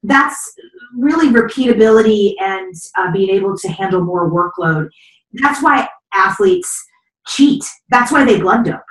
that's 0.04 0.54
really 0.98 1.30
repeatability 1.30 2.34
and 2.40 2.74
uh, 2.98 3.12
being 3.12 3.30
able 3.30 3.56
to 3.58 3.70
handle 3.70 4.04
more 4.04 4.30
workload. 4.30 4.90
That's 5.34 5.62
why 5.62 5.88
athletes 6.14 6.86
cheat. 7.28 7.64
That's 7.90 8.12
why 8.12 8.26
they 8.26 8.40
blood 8.40 8.66
dope. 8.66 8.82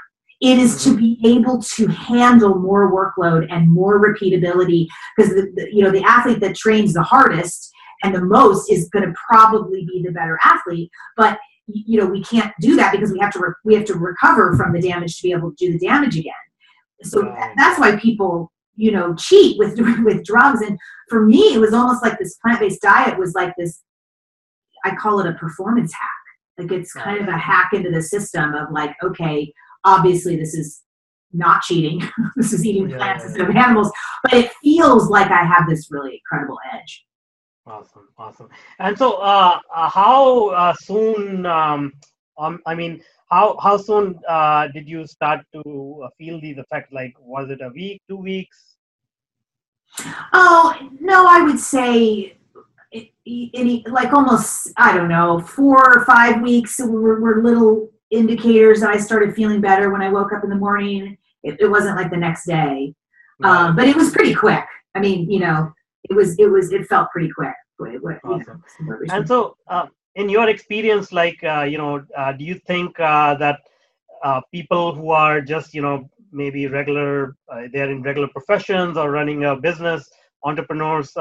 It 0.40 0.58
is 0.58 0.82
to 0.84 0.90
mm-hmm. 0.90 0.98
be 0.98 1.20
able 1.24 1.60
to 1.60 1.86
handle 1.88 2.58
more 2.58 2.90
workload 2.90 3.46
and 3.50 3.70
more 3.70 4.00
repeatability 4.00 4.86
because 5.16 5.34
the, 5.34 5.52
the, 5.54 5.68
you 5.70 5.82
know 5.82 5.90
the 5.90 6.02
athlete 6.02 6.40
that 6.40 6.56
trains 6.56 6.94
the 6.94 7.02
hardest 7.02 7.70
and 8.02 8.14
the 8.14 8.24
most 8.24 8.70
is 8.70 8.88
going 8.88 9.04
to 9.04 9.14
probably 9.28 9.84
be 9.84 10.02
the 10.02 10.12
better 10.12 10.38
athlete. 10.42 10.90
But 11.16 11.38
you 11.66 12.00
know 12.00 12.06
we 12.06 12.22
can't 12.22 12.52
do 12.60 12.74
that 12.76 12.92
because 12.92 13.12
we 13.12 13.18
have 13.18 13.32
to 13.32 13.38
re- 13.38 13.54
we 13.64 13.74
have 13.74 13.84
to 13.86 13.94
recover 13.94 14.56
from 14.56 14.72
the 14.72 14.80
damage 14.80 15.16
to 15.16 15.22
be 15.22 15.32
able 15.32 15.50
to 15.50 15.56
do 15.56 15.78
the 15.78 15.86
damage 15.86 16.16
again. 16.16 16.32
So 17.02 17.22
right. 17.22 17.52
that's 17.56 17.78
why 17.78 17.96
people 17.96 18.50
you 18.76 18.92
know 18.92 19.14
cheat 19.16 19.58
with 19.58 19.78
with 20.04 20.24
drugs. 20.24 20.62
And 20.62 20.78
for 21.10 21.26
me, 21.26 21.54
it 21.54 21.58
was 21.58 21.74
almost 21.74 22.02
like 22.02 22.18
this 22.18 22.36
plant 22.36 22.60
based 22.60 22.80
diet 22.80 23.18
was 23.18 23.34
like 23.34 23.52
this. 23.58 23.82
I 24.86 24.94
call 24.96 25.20
it 25.20 25.26
a 25.26 25.34
performance 25.34 25.92
hack. 25.92 26.19
Like 26.60 26.72
it's 26.72 26.92
kind 26.92 27.20
of 27.20 27.28
a 27.28 27.38
hack 27.38 27.72
into 27.72 27.90
the 27.90 28.02
system 28.02 28.54
of 28.54 28.70
like, 28.70 28.94
okay, 29.02 29.52
obviously 29.84 30.36
this 30.36 30.54
is 30.54 30.82
not 31.32 31.62
cheating. 31.62 32.02
this 32.36 32.52
is 32.52 32.66
eating 32.66 32.88
plants 32.88 33.00
yeah, 33.00 33.06
yeah. 33.06 33.26
instead 33.26 33.50
of 33.50 33.56
animals, 33.56 33.92
but 34.22 34.34
it 34.34 34.52
feels 34.62 35.08
like 35.08 35.30
I 35.30 35.44
have 35.44 35.68
this 35.68 35.90
really 35.90 36.20
incredible 36.20 36.58
edge. 36.74 37.06
Awesome, 37.66 38.08
awesome. 38.18 38.48
And 38.78 38.98
so, 38.98 39.14
uh, 39.14 39.58
uh, 39.74 39.88
how 39.88 40.48
uh, 40.48 40.74
soon? 40.74 41.46
Um, 41.46 41.92
um, 42.36 42.60
I 42.66 42.74
mean, 42.74 43.02
how 43.30 43.56
how 43.62 43.76
soon 43.76 44.18
uh, 44.28 44.68
did 44.68 44.88
you 44.88 45.06
start 45.06 45.46
to 45.54 46.02
uh, 46.04 46.08
feel 46.18 46.40
these 46.40 46.58
effects? 46.58 46.92
Like, 46.92 47.14
was 47.20 47.50
it 47.50 47.60
a 47.62 47.68
week, 47.68 48.02
two 48.08 48.16
weeks? 48.16 48.76
Oh 50.32 50.76
no, 51.00 51.26
I 51.28 51.42
would 51.42 51.60
say 51.60 52.34
any 52.92 53.84
like 53.88 54.12
almost 54.12 54.72
I 54.76 54.96
don't 54.96 55.08
know 55.08 55.40
four 55.40 55.96
or 55.96 56.04
five 56.04 56.42
weeks 56.42 56.80
were, 56.80 57.20
were 57.20 57.42
little 57.42 57.88
indicators 58.10 58.80
that 58.80 58.90
I 58.90 58.98
started 58.98 59.34
feeling 59.34 59.60
better 59.60 59.90
when 59.90 60.02
I 60.02 60.10
woke 60.10 60.32
up 60.32 60.42
in 60.42 60.50
the 60.50 60.56
morning. 60.56 61.16
It, 61.42 61.60
it 61.60 61.68
wasn't 61.68 61.96
like 61.96 62.10
the 62.10 62.16
next 62.16 62.44
day, 62.46 62.94
right. 63.38 63.50
um, 63.50 63.76
but 63.76 63.86
it 63.88 63.96
was 63.96 64.10
pretty 64.10 64.34
quick. 64.34 64.64
I 64.94 65.00
mean, 65.00 65.30
you 65.30 65.38
know, 65.38 65.72
it 66.08 66.14
was 66.14 66.38
it 66.38 66.46
was 66.46 66.72
it 66.72 66.86
felt 66.86 67.10
pretty 67.10 67.30
quick. 67.30 67.54
Awesome. 68.24 68.62
know, 68.80 68.98
and 69.10 69.26
so, 69.26 69.56
uh, 69.68 69.86
in 70.16 70.28
your 70.28 70.48
experience, 70.48 71.12
like 71.12 71.42
uh, 71.44 71.62
you 71.62 71.78
know, 71.78 72.04
uh, 72.16 72.32
do 72.32 72.44
you 72.44 72.56
think 72.66 72.98
uh, 73.00 73.34
that 73.36 73.60
uh, 74.22 74.40
people 74.52 74.94
who 74.94 75.10
are 75.10 75.40
just 75.40 75.72
you 75.72 75.80
know 75.80 76.10
maybe 76.32 76.66
regular, 76.66 77.36
uh, 77.48 77.62
they're 77.72 77.90
in 77.90 78.02
regular 78.02 78.28
professions 78.28 78.96
or 78.96 79.10
running 79.10 79.44
a 79.44 79.56
business, 79.56 80.10
entrepreneurs, 80.44 81.16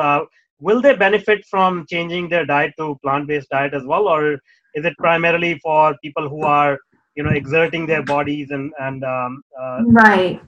will 0.60 0.82
they 0.82 0.96
benefit 0.96 1.46
from 1.46 1.86
changing 1.90 2.30
their 2.30 2.46
diet 2.46 2.74
to 2.78 2.98
plant-based 3.04 3.50
diet 3.50 3.74
as 3.74 3.84
well, 3.86 4.08
or 4.08 4.34
is 4.76 4.86
it 4.86 4.96
primarily 4.98 5.58
for 5.60 5.96
people 6.04 6.30
who 6.30 6.44
are 6.44 6.78
you 7.16 7.24
know 7.24 7.32
exerting 7.32 7.86
their 7.86 8.04
bodies 8.04 8.52
and 8.52 8.72
and 8.80 9.04
um, 9.04 9.44
right 9.88 10.40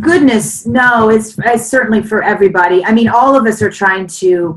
goodness 0.00 0.64
no 0.64 1.10
it's, 1.10 1.36
it's 1.44 1.66
certainly 1.66 2.00
for 2.00 2.22
everybody 2.22 2.82
i 2.84 2.92
mean 2.92 3.08
all 3.08 3.36
of 3.36 3.44
us 3.44 3.60
are 3.60 3.68
trying 3.70 4.06
to 4.06 4.56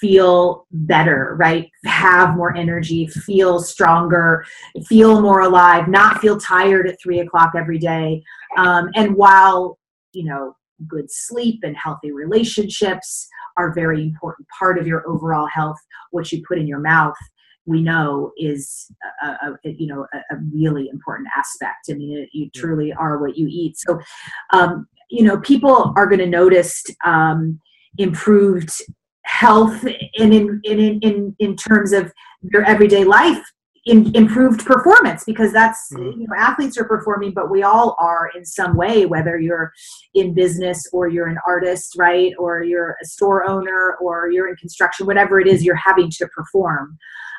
feel 0.00 0.66
better, 0.70 1.36
right? 1.38 1.70
Have 1.84 2.36
more 2.36 2.56
energy, 2.56 3.06
feel 3.06 3.60
stronger, 3.60 4.44
feel 4.86 5.20
more 5.20 5.40
alive, 5.40 5.88
not 5.88 6.20
feel 6.20 6.38
tired 6.38 6.88
at 6.88 7.00
three 7.02 7.20
o'clock 7.20 7.52
every 7.56 7.78
day. 7.78 8.22
Um, 8.56 8.90
and 8.94 9.14
while, 9.14 9.78
you 10.12 10.24
know, 10.24 10.56
good 10.88 11.10
sleep 11.10 11.60
and 11.62 11.76
healthy 11.76 12.10
relationships 12.10 13.28
are 13.60 13.74
very 13.74 14.02
important 14.02 14.46
part 14.58 14.78
of 14.78 14.86
your 14.86 15.06
overall 15.08 15.46
health, 15.46 15.78
what 16.10 16.30
you 16.32 16.42
put 16.46 16.58
in 16.58 16.66
your 16.66 16.80
mouth 16.80 17.16
we 17.66 17.82
know 17.82 18.32
is 18.38 18.90
a, 19.22 19.52
a 19.64 19.70
you 19.70 19.86
know 19.86 20.06
a, 20.12 20.16
a, 20.34 20.38
really 20.52 20.88
important 20.88 21.28
aspect. 21.36 21.86
I 21.90 21.92
mean, 21.92 22.18
it, 22.18 22.30
you 22.32 22.50
truly 22.54 22.92
are 22.92 23.18
what 23.18 23.36
you 23.36 23.46
eat. 23.48 23.76
So, 23.76 24.00
um, 24.52 24.88
you 25.10 25.22
know, 25.24 25.38
people 25.40 25.92
are 25.94 26.06
going 26.06 26.20
to 26.20 26.26
notice 26.26 26.82
um, 27.04 27.60
improved 27.98 28.72
health 29.24 29.84
and 29.84 30.34
in, 30.34 30.60
in, 30.64 31.00
in, 31.00 31.36
in 31.38 31.56
terms 31.56 31.92
of 31.92 32.12
their 32.42 32.64
everyday 32.64 33.04
life 33.04 33.42
in, 33.86 34.14
improved 34.14 34.64
performance 34.66 35.24
because 35.24 35.52
that's 35.52 35.90
mm-hmm. 35.92 36.20
you 36.20 36.26
know 36.26 36.34
athletes 36.36 36.76
are 36.76 36.84
performing 36.84 37.32
but 37.32 37.50
we 37.50 37.62
all 37.62 37.96
are 37.98 38.30
in 38.36 38.44
some 38.44 38.76
way 38.76 39.06
whether 39.06 39.38
you're 39.38 39.72
in 40.14 40.34
business 40.34 40.86
or 40.92 41.08
you're 41.08 41.28
an 41.28 41.38
artist 41.46 41.94
right 41.98 42.32
or 42.38 42.62
you're 42.62 42.96
a 43.02 43.06
store 43.06 43.48
owner 43.48 43.96
or 44.02 44.30
you're 44.30 44.48
in 44.48 44.56
construction 44.56 45.06
whatever 45.06 45.40
it 45.40 45.46
is 45.46 45.64
you're 45.64 45.74
having 45.74 46.10
to 46.10 46.28
perform 46.28 46.98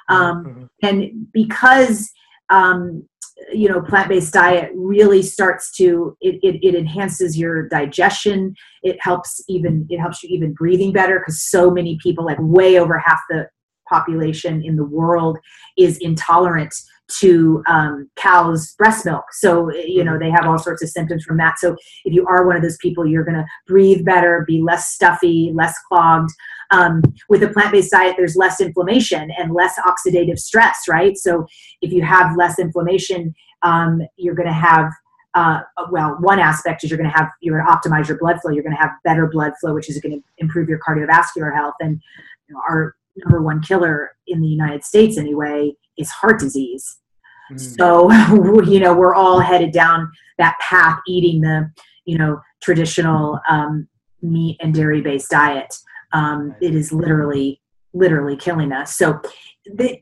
um, 0.10 0.44
mm-hmm. 0.44 0.64
and 0.82 1.28
because 1.32 2.10
um, 2.50 3.08
you 3.54 3.70
know 3.70 3.82
plant-based 3.82 4.34
diet 4.34 4.72
really 4.76 5.22
starts 5.22 5.72
to 5.76 6.18
it, 6.22 6.40
it, 6.42 6.60
it, 6.64 6.76
enhances 6.76 7.38
your 7.38 7.68
digestion 7.70 8.56
it 8.84 8.98
helps 9.00 9.44
even 9.48 9.86
it 9.90 10.00
helps 10.00 10.24
you 10.24 10.30
even 10.36 10.54
breathing 10.54 10.92
better 10.92 11.20
because 11.20 11.44
so 11.44 11.70
many 11.70 11.98
people 12.02 12.26
like 12.26 12.38
way 12.40 12.80
over 12.80 12.98
half 12.98 13.20
the 13.30 13.48
population 13.92 14.64
in 14.64 14.76
the 14.76 14.86
world 14.86 15.38
is 15.78 15.98
intolerant 15.98 16.74
to 17.20 17.62
um, 17.68 18.10
cows 18.16 18.74
breast 18.78 19.06
milk. 19.06 19.26
So 19.34 19.72
you 19.74 20.04
know 20.04 20.18
they 20.18 20.32
have 20.32 20.46
all 20.46 20.58
sorts 20.58 20.82
of 20.82 20.90
symptoms 20.90 21.24
from 21.24 21.38
that. 21.38 21.60
So 21.60 21.76
if 22.06 22.14
you 22.14 22.26
are 22.26 22.48
one 22.48 22.56
of 22.56 22.62
those 22.62 22.78
people 22.78 23.06
you're 23.06 23.26
going 23.26 23.36
to 23.36 23.46
breathe 23.68 24.06
better 24.06 24.46
be 24.48 24.62
less 24.62 24.94
stuffy 24.94 25.52
less 25.54 25.76
clogged. 25.88 26.32
Um, 26.72 27.02
with 27.28 27.44
a 27.44 27.50
plant-based 27.50 27.92
diet 27.92 28.16
there's 28.18 28.38
less 28.38 28.62
inflammation 28.62 29.30
and 29.38 29.54
less 29.54 29.78
oxidative 29.80 30.40
stress 30.40 30.88
right? 30.88 31.18
So 31.18 31.46
if 31.82 31.92
you 31.92 32.02
have 32.04 32.38
less 32.38 32.60
inflammation 32.60 33.34
um, 33.62 34.02
you're 34.18 34.36
going 34.36 34.48
to 34.48 34.54
have 34.54 34.90
uh, 35.34 35.62
well, 35.92 36.18
one 36.20 36.40
aspect 36.40 36.84
is 36.84 36.90
you're 36.90 36.98
going 36.98 37.10
to 37.10 37.18
have 37.18 37.30
you're 37.42 37.58
going 37.58 37.66
to 37.66 37.72
optimize 37.72 38.08
your 38.08 38.18
blood 38.18 38.42
flow. 38.42 38.52
You're 38.52 38.64
going 38.64 38.76
to 38.76 38.82
have 38.82 38.92
better 39.06 39.28
blood 39.28 39.54
flow, 39.60 39.74
which 39.74 39.90
is 39.90 40.00
going 40.00 40.20
to 40.20 40.24
improve 40.40 40.68
your 40.68 40.80
cardiovascular 40.80 41.54
health. 41.56 41.76
And 41.80 42.02
you 42.48 42.56
know, 42.56 42.62
our 42.68 42.96
number 43.18 43.42
one 43.42 43.62
killer 43.62 44.12
in 44.28 44.42
the 44.42 44.48
United 44.48 44.84
States, 44.84 45.18
anyway, 45.18 45.72
is 45.98 46.10
heart 46.10 46.40
disease. 46.40 46.98
Mm. 47.52 47.78
So 47.78 48.12
you 48.64 48.80
know 48.80 48.94
we're 48.94 49.16
all 49.16 49.40
headed 49.40 49.72
down 49.72 50.12
that 50.38 50.58
path, 50.60 51.00
eating 51.08 51.42
the 51.42 51.72
you 52.06 52.18
know 52.18 52.42
traditional 52.62 53.40
um, 53.50 53.88
meat 54.22 54.58
and 54.62 54.74
dairy 54.74 55.02
based 55.02 55.30
diet. 55.30 55.76
Um, 56.14 56.56
it 56.62 56.76
is 56.76 56.92
literally 56.92 57.62
literally 57.94 58.38
killing 58.38 58.72
us. 58.72 58.96
So 58.96 59.22
the, 59.66 60.02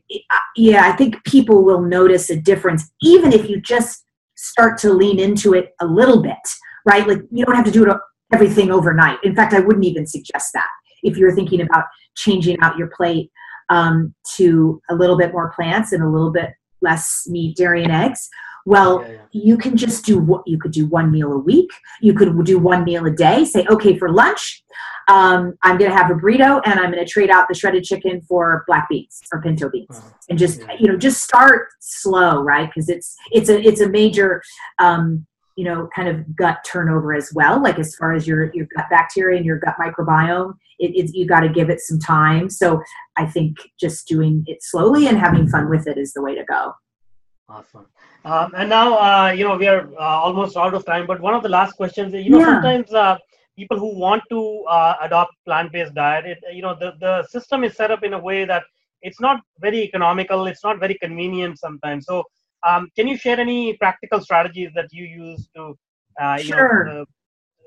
yeah 0.56 0.88
i 0.90 0.92
think 0.92 1.22
people 1.24 1.62
will 1.62 1.82
notice 1.82 2.30
a 2.30 2.36
difference 2.36 2.90
even 3.02 3.30
if 3.30 3.46
you 3.46 3.60
just 3.60 4.06
start 4.34 4.78
to 4.78 4.90
lean 4.90 5.20
into 5.20 5.52
it 5.52 5.74
a 5.82 5.86
little 5.86 6.22
bit 6.22 6.38
right? 6.86 7.06
Like 7.06 7.20
you 7.30 7.44
don't 7.44 7.56
have 7.56 7.64
to 7.64 7.70
do 7.70 7.84
it 7.84 7.96
everything 8.32 8.70
overnight. 8.70 9.18
In 9.24 9.34
fact 9.34 9.54
i 9.54 9.60
wouldn't 9.60 9.84
even 9.84 10.06
suggest 10.06 10.52
that 10.54 10.68
if 11.02 11.16
you're 11.16 11.34
thinking 11.34 11.60
about 11.60 11.84
changing 12.16 12.58
out 12.60 12.76
your 12.76 12.90
plate 12.96 13.30
um, 13.68 14.14
to 14.36 14.80
a 14.90 14.94
little 14.94 15.16
bit 15.16 15.32
more 15.32 15.52
plants 15.52 15.92
and 15.92 16.02
a 16.02 16.08
little 16.08 16.32
bit 16.32 16.50
less 16.80 17.24
meat 17.28 17.56
dairy 17.56 17.82
and 17.82 17.92
eggs 17.92 18.28
well 18.66 19.02
yeah, 19.02 19.12
yeah. 19.12 19.18
you 19.32 19.56
can 19.56 19.76
just 19.76 20.04
do 20.04 20.18
what 20.18 20.42
you 20.46 20.58
could 20.58 20.72
do 20.72 20.86
one 20.86 21.10
meal 21.10 21.32
a 21.32 21.38
week 21.38 21.70
you 22.00 22.12
could 22.14 22.44
do 22.44 22.58
one 22.58 22.84
meal 22.84 23.06
a 23.06 23.10
day 23.10 23.44
say 23.44 23.66
okay 23.70 23.96
for 23.96 24.10
lunch 24.10 24.62
um, 25.10 25.54
I'm 25.62 25.76
going 25.76 25.90
to 25.90 25.96
have 25.96 26.10
a 26.10 26.14
burrito 26.14 26.62
and 26.64 26.78
I'm 26.78 26.92
going 26.92 27.04
to 27.04 27.10
trade 27.10 27.30
out 27.30 27.48
the 27.48 27.54
shredded 27.54 27.82
chicken 27.82 28.20
for 28.22 28.62
black 28.68 28.88
beans 28.88 29.20
or 29.32 29.42
pinto 29.42 29.68
beans, 29.68 30.00
and 30.28 30.38
just 30.38 30.60
yeah. 30.60 30.76
you 30.78 30.86
know 30.86 30.96
just 30.96 31.22
start 31.22 31.68
slow, 31.80 32.42
right? 32.42 32.68
Because 32.68 32.88
it's 32.88 33.16
it's 33.32 33.48
a 33.48 33.60
it's 33.60 33.80
a 33.80 33.88
major 33.88 34.40
um, 34.78 35.26
you 35.60 35.66
know 35.68 35.88
kind 35.94 36.08
of 36.08 36.16
gut 36.34 36.58
turnover 36.70 37.12
as 37.14 37.32
well. 37.34 37.62
Like 37.62 37.78
as 37.78 37.94
far 37.94 38.14
as 38.14 38.26
your 38.26 38.40
your 38.54 38.66
gut 38.74 38.86
bacteria 38.90 39.36
and 39.36 39.44
your 39.44 39.58
gut 39.58 39.76
microbiome, 39.78 40.54
it, 40.78 41.14
you 41.14 41.26
got 41.26 41.40
to 41.40 41.50
give 41.58 41.68
it 41.68 41.80
some 41.80 41.98
time. 41.98 42.48
So 42.48 42.82
I 43.16 43.26
think 43.26 43.58
just 43.78 44.08
doing 44.08 44.44
it 44.46 44.62
slowly 44.62 45.06
and 45.08 45.18
having 45.18 45.48
fun 45.48 45.68
with 45.68 45.86
it 45.86 45.98
is 45.98 46.14
the 46.14 46.22
way 46.22 46.34
to 46.34 46.44
go. 46.44 46.72
Awesome. 47.48 47.86
Um, 48.24 48.52
and 48.56 48.68
now, 48.70 48.86
uh, 48.98 49.30
you 49.32 49.44
know, 49.44 49.56
we 49.56 49.66
are 49.66 49.82
uh, 49.98 50.16
almost 50.24 50.56
out 50.56 50.72
of 50.72 50.86
time, 50.86 51.06
but 51.06 51.20
one 51.20 51.34
of 51.34 51.42
the 51.42 51.48
last 51.48 51.72
questions, 51.72 52.14
you 52.14 52.30
know, 52.30 52.38
yeah. 52.38 52.54
sometimes 52.54 52.92
uh, 52.92 53.18
people 53.60 53.78
who 53.78 53.90
want 53.98 54.22
to 54.30 54.40
uh, 54.76 54.94
adopt 55.02 55.32
plant-based 55.44 55.94
diet 55.94 56.24
it, 56.32 56.38
you 56.56 56.62
know 56.62 56.74
the, 56.82 56.90
the 57.04 57.14
system 57.34 57.64
is 57.64 57.74
set 57.80 57.90
up 57.90 58.02
in 58.08 58.14
a 58.14 58.22
way 58.28 58.44
that 58.52 58.64
it's 59.02 59.20
not 59.20 59.40
very 59.66 59.80
economical 59.88 60.46
it's 60.46 60.64
not 60.68 60.78
very 60.84 60.96
convenient 61.04 61.58
sometimes 61.58 62.06
so 62.06 62.24
um, 62.66 62.88
can 62.96 63.08
you 63.08 63.16
share 63.16 63.38
any 63.38 63.74
practical 63.74 64.20
strategies 64.20 64.70
that 64.74 64.88
you 64.92 65.04
use 65.04 65.48
to 65.54 65.76
uh, 66.20 66.36
you 66.38 66.44
sure. 66.44 66.84
know, 66.84 67.00
uh, 67.02 67.04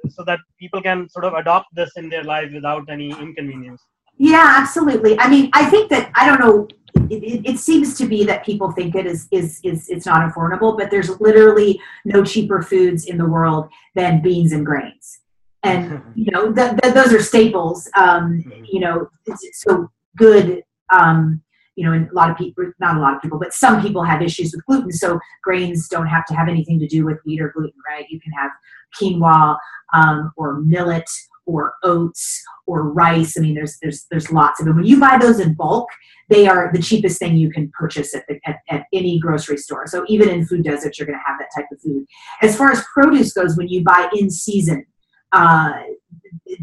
so 0.09 0.23
that 0.25 0.39
people 0.59 0.81
can 0.81 1.09
sort 1.09 1.25
of 1.25 1.33
adopt 1.33 1.67
this 1.73 1.91
in 1.95 2.09
their 2.09 2.23
lives 2.23 2.53
without 2.53 2.83
any 2.89 3.09
inconvenience 3.11 3.81
yeah 4.17 4.55
absolutely 4.57 5.17
i 5.19 5.27
mean 5.29 5.49
i 5.53 5.65
think 5.69 5.89
that 5.89 6.11
i 6.15 6.25
don't 6.25 6.39
know 6.39 6.67
it, 7.09 7.23
it, 7.23 7.49
it, 7.49 7.57
seems 7.57 7.97
to 7.97 8.05
be 8.05 8.23
that 8.23 8.45
people 8.45 8.71
think 8.71 8.95
it 8.95 9.07
is, 9.07 9.27
is 9.31 9.59
is 9.63 9.89
it's 9.89 10.05
not 10.05 10.29
affordable 10.29 10.77
but 10.77 10.91
there's 10.91 11.19
literally 11.19 11.79
no 12.05 12.23
cheaper 12.23 12.61
foods 12.61 13.05
in 13.05 13.17
the 13.17 13.25
world 13.25 13.67
than 13.95 14.21
beans 14.21 14.51
and 14.51 14.65
grains 14.65 15.21
and 15.63 16.01
you 16.15 16.31
know 16.31 16.53
th- 16.53 16.79
th- 16.81 16.93
those 16.93 17.13
are 17.13 17.21
staples. 17.21 17.89
Um, 17.97 18.43
you 18.65 18.79
know, 18.79 19.09
it's 19.25 19.63
so 19.63 19.89
good. 20.15 20.63
Um, 20.91 21.41
you 21.75 21.85
know, 21.85 21.93
and 21.93 22.09
a 22.09 22.13
lot 22.13 22.29
of 22.29 22.37
people, 22.37 22.63
not 22.79 22.97
a 22.97 22.99
lot 22.99 23.15
of 23.15 23.21
people, 23.21 23.39
but 23.39 23.53
some 23.53 23.81
people 23.81 24.03
have 24.03 24.21
issues 24.21 24.53
with 24.53 24.65
gluten. 24.65 24.91
So 24.91 25.19
grains 25.43 25.87
don't 25.87 26.07
have 26.07 26.25
to 26.27 26.33
have 26.35 26.47
anything 26.47 26.79
to 26.79 26.87
do 26.87 27.05
with 27.05 27.19
wheat 27.25 27.41
or 27.41 27.49
gluten, 27.49 27.79
right? 27.87 28.05
You 28.09 28.19
can 28.19 28.31
have 28.33 28.51
quinoa 28.99 29.57
um, 29.93 30.31
or 30.37 30.61
millet 30.61 31.09
or 31.45 31.73
oats 31.83 32.41
or 32.67 32.89
rice. 32.89 33.37
I 33.37 33.41
mean, 33.41 33.55
there's 33.55 33.77
there's 33.81 34.05
there's 34.11 34.31
lots 34.31 34.59
of 34.59 34.65
them. 34.65 34.77
When 34.77 34.85
you 34.85 34.99
buy 34.99 35.17
those 35.17 35.39
in 35.39 35.55
bulk, 35.55 35.89
they 36.29 36.47
are 36.47 36.71
the 36.73 36.81
cheapest 36.81 37.19
thing 37.19 37.37
you 37.37 37.49
can 37.49 37.69
purchase 37.77 38.15
at, 38.15 38.23
the, 38.27 38.39
at, 38.45 38.59
at 38.69 38.85
any 38.93 39.19
grocery 39.19 39.57
store. 39.57 39.87
So 39.87 40.05
even 40.07 40.29
in 40.29 40.45
food 40.45 40.63
deserts, 40.63 40.97
you're 40.97 41.05
going 41.05 41.19
to 41.19 41.23
have 41.25 41.37
that 41.39 41.49
type 41.55 41.67
of 41.71 41.81
food. 41.81 42.05
As 42.41 42.55
far 42.55 42.71
as 42.71 42.83
produce 42.93 43.33
goes, 43.33 43.57
when 43.57 43.67
you 43.67 43.83
buy 43.83 44.09
in 44.15 44.29
season, 44.29 44.85
uh, 45.31 45.73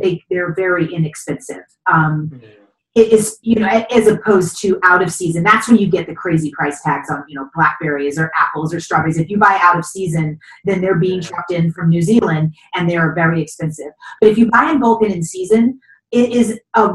they 0.01 0.23
they're 0.31 0.55
very 0.55 0.92
inexpensive. 0.92 1.64
Um, 1.87 2.31
it 2.42 2.60
is 2.96 3.38
you 3.42 3.57
know 3.57 3.68
as 3.90 4.09
opposed 4.09 4.61
to 4.61 4.79
out 4.83 5.03
of 5.03 5.12
season. 5.12 5.42
That's 5.42 5.68
when 5.68 5.79
you 5.79 5.87
get 5.87 6.07
the 6.07 6.14
crazy 6.14 6.50
price 6.50 6.83
tags 6.83 7.11
on 7.11 7.24
you 7.29 7.37
know 7.37 7.48
blackberries 7.55 8.18
or 8.18 8.33
apples 8.37 8.74
or 8.74 8.81
strawberries. 8.81 9.18
If 9.18 9.31
you 9.31 9.38
buy 9.38 9.59
out 9.61 9.79
of 9.79 9.85
season 9.85 10.38
then 10.64 10.81
they're 10.81 10.98
being 10.98 11.20
trucked 11.20 11.53
in 11.53 11.72
from 11.72 11.88
new 11.88 12.03
zealand 12.03 12.55
and 12.74 12.88
they're 12.88 13.14
very 13.14 13.40
expensive. 13.40 13.92
But 14.20 14.31
if 14.31 14.38
you 14.38 14.50
buy 14.50 14.70
in 14.70 14.81
bulk 14.81 15.03
and 15.03 15.12
in 15.12 15.22
season 15.22 15.81
it 16.11 16.31
is 16.33 16.59
a 16.74 16.90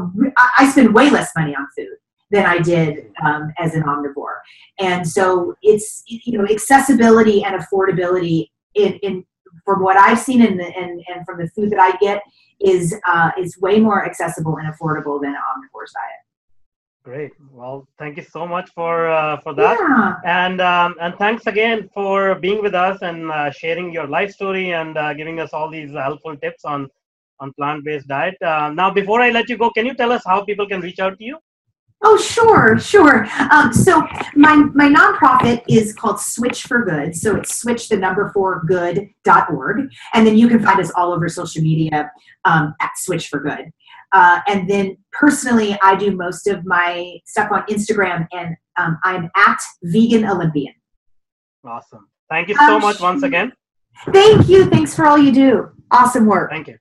i 0.58 0.68
spend 0.70 0.94
way 0.94 1.08
less 1.08 1.30
money 1.34 1.54
on 1.54 1.66
food 1.76 1.96
than 2.30 2.44
i 2.44 2.58
did 2.58 3.06
um, 3.24 3.52
as 3.58 3.74
an 3.74 3.82
omnivore. 3.84 4.38
And 4.78 5.08
so 5.08 5.54
it's 5.62 6.02
you 6.06 6.36
know 6.38 6.44
accessibility 6.44 7.42
and 7.42 7.60
affordability 7.60 8.50
in, 8.74 8.94
in 9.02 9.24
from 9.64 9.82
what 9.82 9.96
i've 9.96 10.18
seen 10.18 10.42
and, 10.42 10.60
and, 10.60 11.02
and 11.08 11.24
from 11.24 11.38
the 11.38 11.48
food 11.48 11.70
that 11.70 11.80
i 11.80 11.96
get 11.96 12.22
is 12.60 12.94
uh, 13.06 13.30
is 13.38 13.58
way 13.60 13.80
more 13.80 14.04
accessible 14.04 14.56
and 14.56 14.72
affordable 14.72 15.20
than 15.20 15.34
omnivore's 15.34 15.92
diet. 15.92 16.22
Great. 17.04 17.30
Well, 17.52 17.86
thank 18.00 18.16
you 18.16 18.24
so 18.24 18.46
much 18.48 18.68
for 18.74 19.08
uh, 19.08 19.40
for 19.40 19.54
that, 19.54 19.78
yeah. 19.78 20.14
and 20.24 20.60
um, 20.60 20.96
and 21.00 21.14
thanks 21.16 21.46
again 21.46 21.88
for 21.94 22.34
being 22.34 22.60
with 22.60 22.74
us 22.74 22.98
and 23.02 23.30
uh, 23.30 23.50
sharing 23.52 23.92
your 23.92 24.08
life 24.08 24.32
story 24.32 24.72
and 24.72 24.98
uh, 24.98 25.14
giving 25.14 25.38
us 25.38 25.52
all 25.52 25.70
these 25.70 25.92
helpful 25.92 26.36
tips 26.36 26.64
on 26.64 26.88
on 27.38 27.52
plant 27.52 27.84
based 27.84 28.08
diet. 28.08 28.36
Uh, 28.42 28.70
now, 28.74 28.90
before 28.90 29.20
I 29.20 29.30
let 29.30 29.48
you 29.48 29.56
go, 29.56 29.70
can 29.70 29.86
you 29.86 29.94
tell 29.94 30.10
us 30.10 30.22
how 30.26 30.44
people 30.44 30.66
can 30.66 30.80
reach 30.80 30.98
out 30.98 31.16
to 31.18 31.24
you? 31.24 31.38
Oh, 32.02 32.18
sure, 32.18 32.78
sure. 32.78 33.26
Um, 33.50 33.72
so 33.72 34.06
my 34.34 34.54
my 34.74 34.88
nonprofit 34.88 35.62
is 35.68 35.94
called 35.94 36.20
Switch 36.20 36.62
for 36.62 36.84
Good. 36.84 37.16
So 37.16 37.36
it's 37.36 37.56
switch 37.56 37.88
the 37.88 37.96
number 37.96 38.30
four 38.34 38.62
good.org. 38.66 39.90
And 40.12 40.26
then 40.26 40.36
you 40.36 40.46
can 40.48 40.62
find 40.62 40.78
us 40.78 40.92
all 40.94 41.12
over 41.12 41.28
social 41.28 41.62
media 41.62 42.10
um, 42.44 42.74
at 42.80 42.90
Switch 42.96 43.28
for 43.28 43.40
Good. 43.40 43.70
Uh, 44.12 44.40
and 44.46 44.68
then 44.68 44.96
personally, 45.12 45.76
I 45.82 45.96
do 45.96 46.14
most 46.14 46.46
of 46.46 46.64
my 46.64 47.18
stuff 47.24 47.50
on 47.50 47.62
Instagram, 47.66 48.26
and 48.32 48.56
um, 48.78 48.98
I'm 49.02 49.30
at 49.36 49.58
Vegan 49.82 50.24
Olympian. 50.24 50.74
Awesome. 51.64 52.08
Thank 52.30 52.48
you 52.48 52.56
so 52.56 52.76
um, 52.76 52.82
much 52.82 53.00
once 53.00 53.22
again. 53.22 53.52
Thank 54.12 54.48
you. 54.48 54.66
Thanks 54.66 54.94
for 54.94 55.06
all 55.06 55.18
you 55.18 55.32
do. 55.32 55.70
Awesome 55.90 56.26
work. 56.26 56.50
Thank 56.50 56.68
you. 56.68 56.78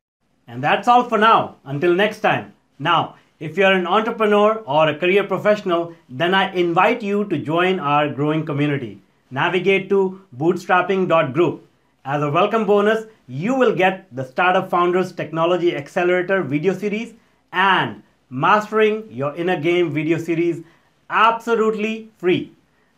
And 0.47 0.63
that's 0.63 0.88
all 0.88 1.04
for 1.06 1.17
now. 1.17 1.58
Until 1.63 1.93
next 1.93 2.19
time. 2.19 2.54
Now, 2.78 3.15
if 3.39 3.58
you're 3.58 3.74
an 3.74 3.86
entrepreneur 3.86 4.63
or 4.65 4.88
a 4.88 4.98
career 4.98 5.24
professional, 5.26 5.93
then 6.08 6.34
I 6.34 6.54
invite 6.54 7.02
you 7.02 7.26
to 7.26 7.38
join 7.38 7.82
our 7.82 8.08
growing 8.08 8.45
community. 8.45 9.02
Navigate 9.30 9.89
to 9.89 10.21
bootstrapping.group. 10.38 11.67
As 12.06 12.24
a 12.24 12.32
welcome 12.32 12.65
bonus, 12.65 13.06
you 13.28 13.56
will 13.56 13.76
get 13.76 14.08
the 14.15 14.24
Startup 14.24 14.69
Founders 14.69 15.12
Technology 15.12 15.76
Accelerator 15.76 16.43
video 16.43 16.74
series 16.74 17.13
and 17.52 18.04
Mastering 18.30 19.06
Your 19.12 19.36
Inner 19.36 19.60
Game 19.60 19.91
video 19.91 20.17
series 20.17 20.63
absolutely 21.10 22.10
free. 22.17 22.54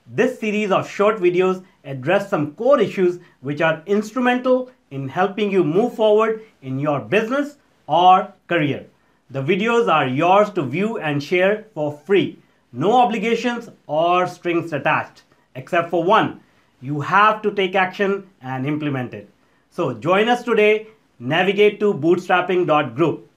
This 0.06 0.40
series 0.40 0.72
of 0.72 0.88
short 0.88 1.18
videos 1.18 1.64
address 1.84 2.30
some 2.30 2.54
core 2.54 2.80
issues 2.80 3.20
which 3.42 3.62
are 3.62 3.82
instrumental 3.88 4.70
in 4.92 5.10
helping 5.10 5.52
you 5.52 5.64
move 5.64 5.96
forward 5.96 6.44
in 6.62 6.80
your 6.80 7.00
business 7.00 7.58
or 7.88 8.32
career. 8.48 8.86
The 9.30 9.44
videos 9.44 9.92
are 9.92 10.08
yours 10.08 10.50
to 10.52 10.64
view 10.64 11.00
and 11.00 11.22
share 11.22 11.66
for 11.74 11.92
free. 11.92 12.40
No 12.72 12.94
obligations 12.94 13.70
or 13.86 14.26
strings 14.26 14.72
attached, 14.72 15.24
except 15.54 15.90
for 15.90 16.04
one. 16.04 16.40
You 16.80 17.02
have 17.02 17.42
to 17.42 17.52
take 17.52 17.76
action 17.76 18.30
and 18.42 18.66
implement 18.66 19.14
it. 19.14 19.30
So 19.70 19.94
join 19.94 20.30
us 20.30 20.44
today. 20.44 20.88
Navigate 21.20 21.80
to 21.82 21.94
bootstrapping.group. 21.94 23.30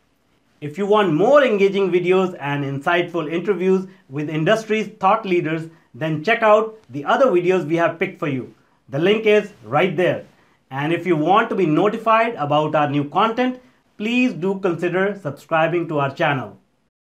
If 0.60 0.78
you 0.78 0.86
want 0.86 1.14
more 1.14 1.42
engaging 1.42 1.90
videos 1.90 2.36
and 2.38 2.64
insightful 2.64 3.32
interviews 3.32 3.88
with 4.10 4.28
industry's 4.28 4.88
thought 5.00 5.24
leaders, 5.24 5.70
then 5.94 6.22
check 6.22 6.42
out 6.42 6.78
the 6.90 7.04
other 7.04 7.26
videos 7.26 7.66
we 7.66 7.76
have 7.76 7.98
picked 7.98 8.18
for 8.18 8.28
you. 8.28 8.54
The 8.90 8.98
link 8.98 9.26
is 9.26 9.52
right 9.64 9.96
there. 9.96 10.26
And 10.70 10.92
if 10.92 11.06
you 11.06 11.16
want 11.16 11.48
to 11.48 11.56
be 11.56 11.66
notified 11.66 12.34
about 12.34 12.74
our 12.74 12.88
new 12.88 13.08
content, 13.08 13.60
please 14.00 14.32
do 14.32 14.58
consider 14.60 15.14
subscribing 15.22 15.86
to 15.86 15.98
our 16.00 16.10
channel. 16.10 16.59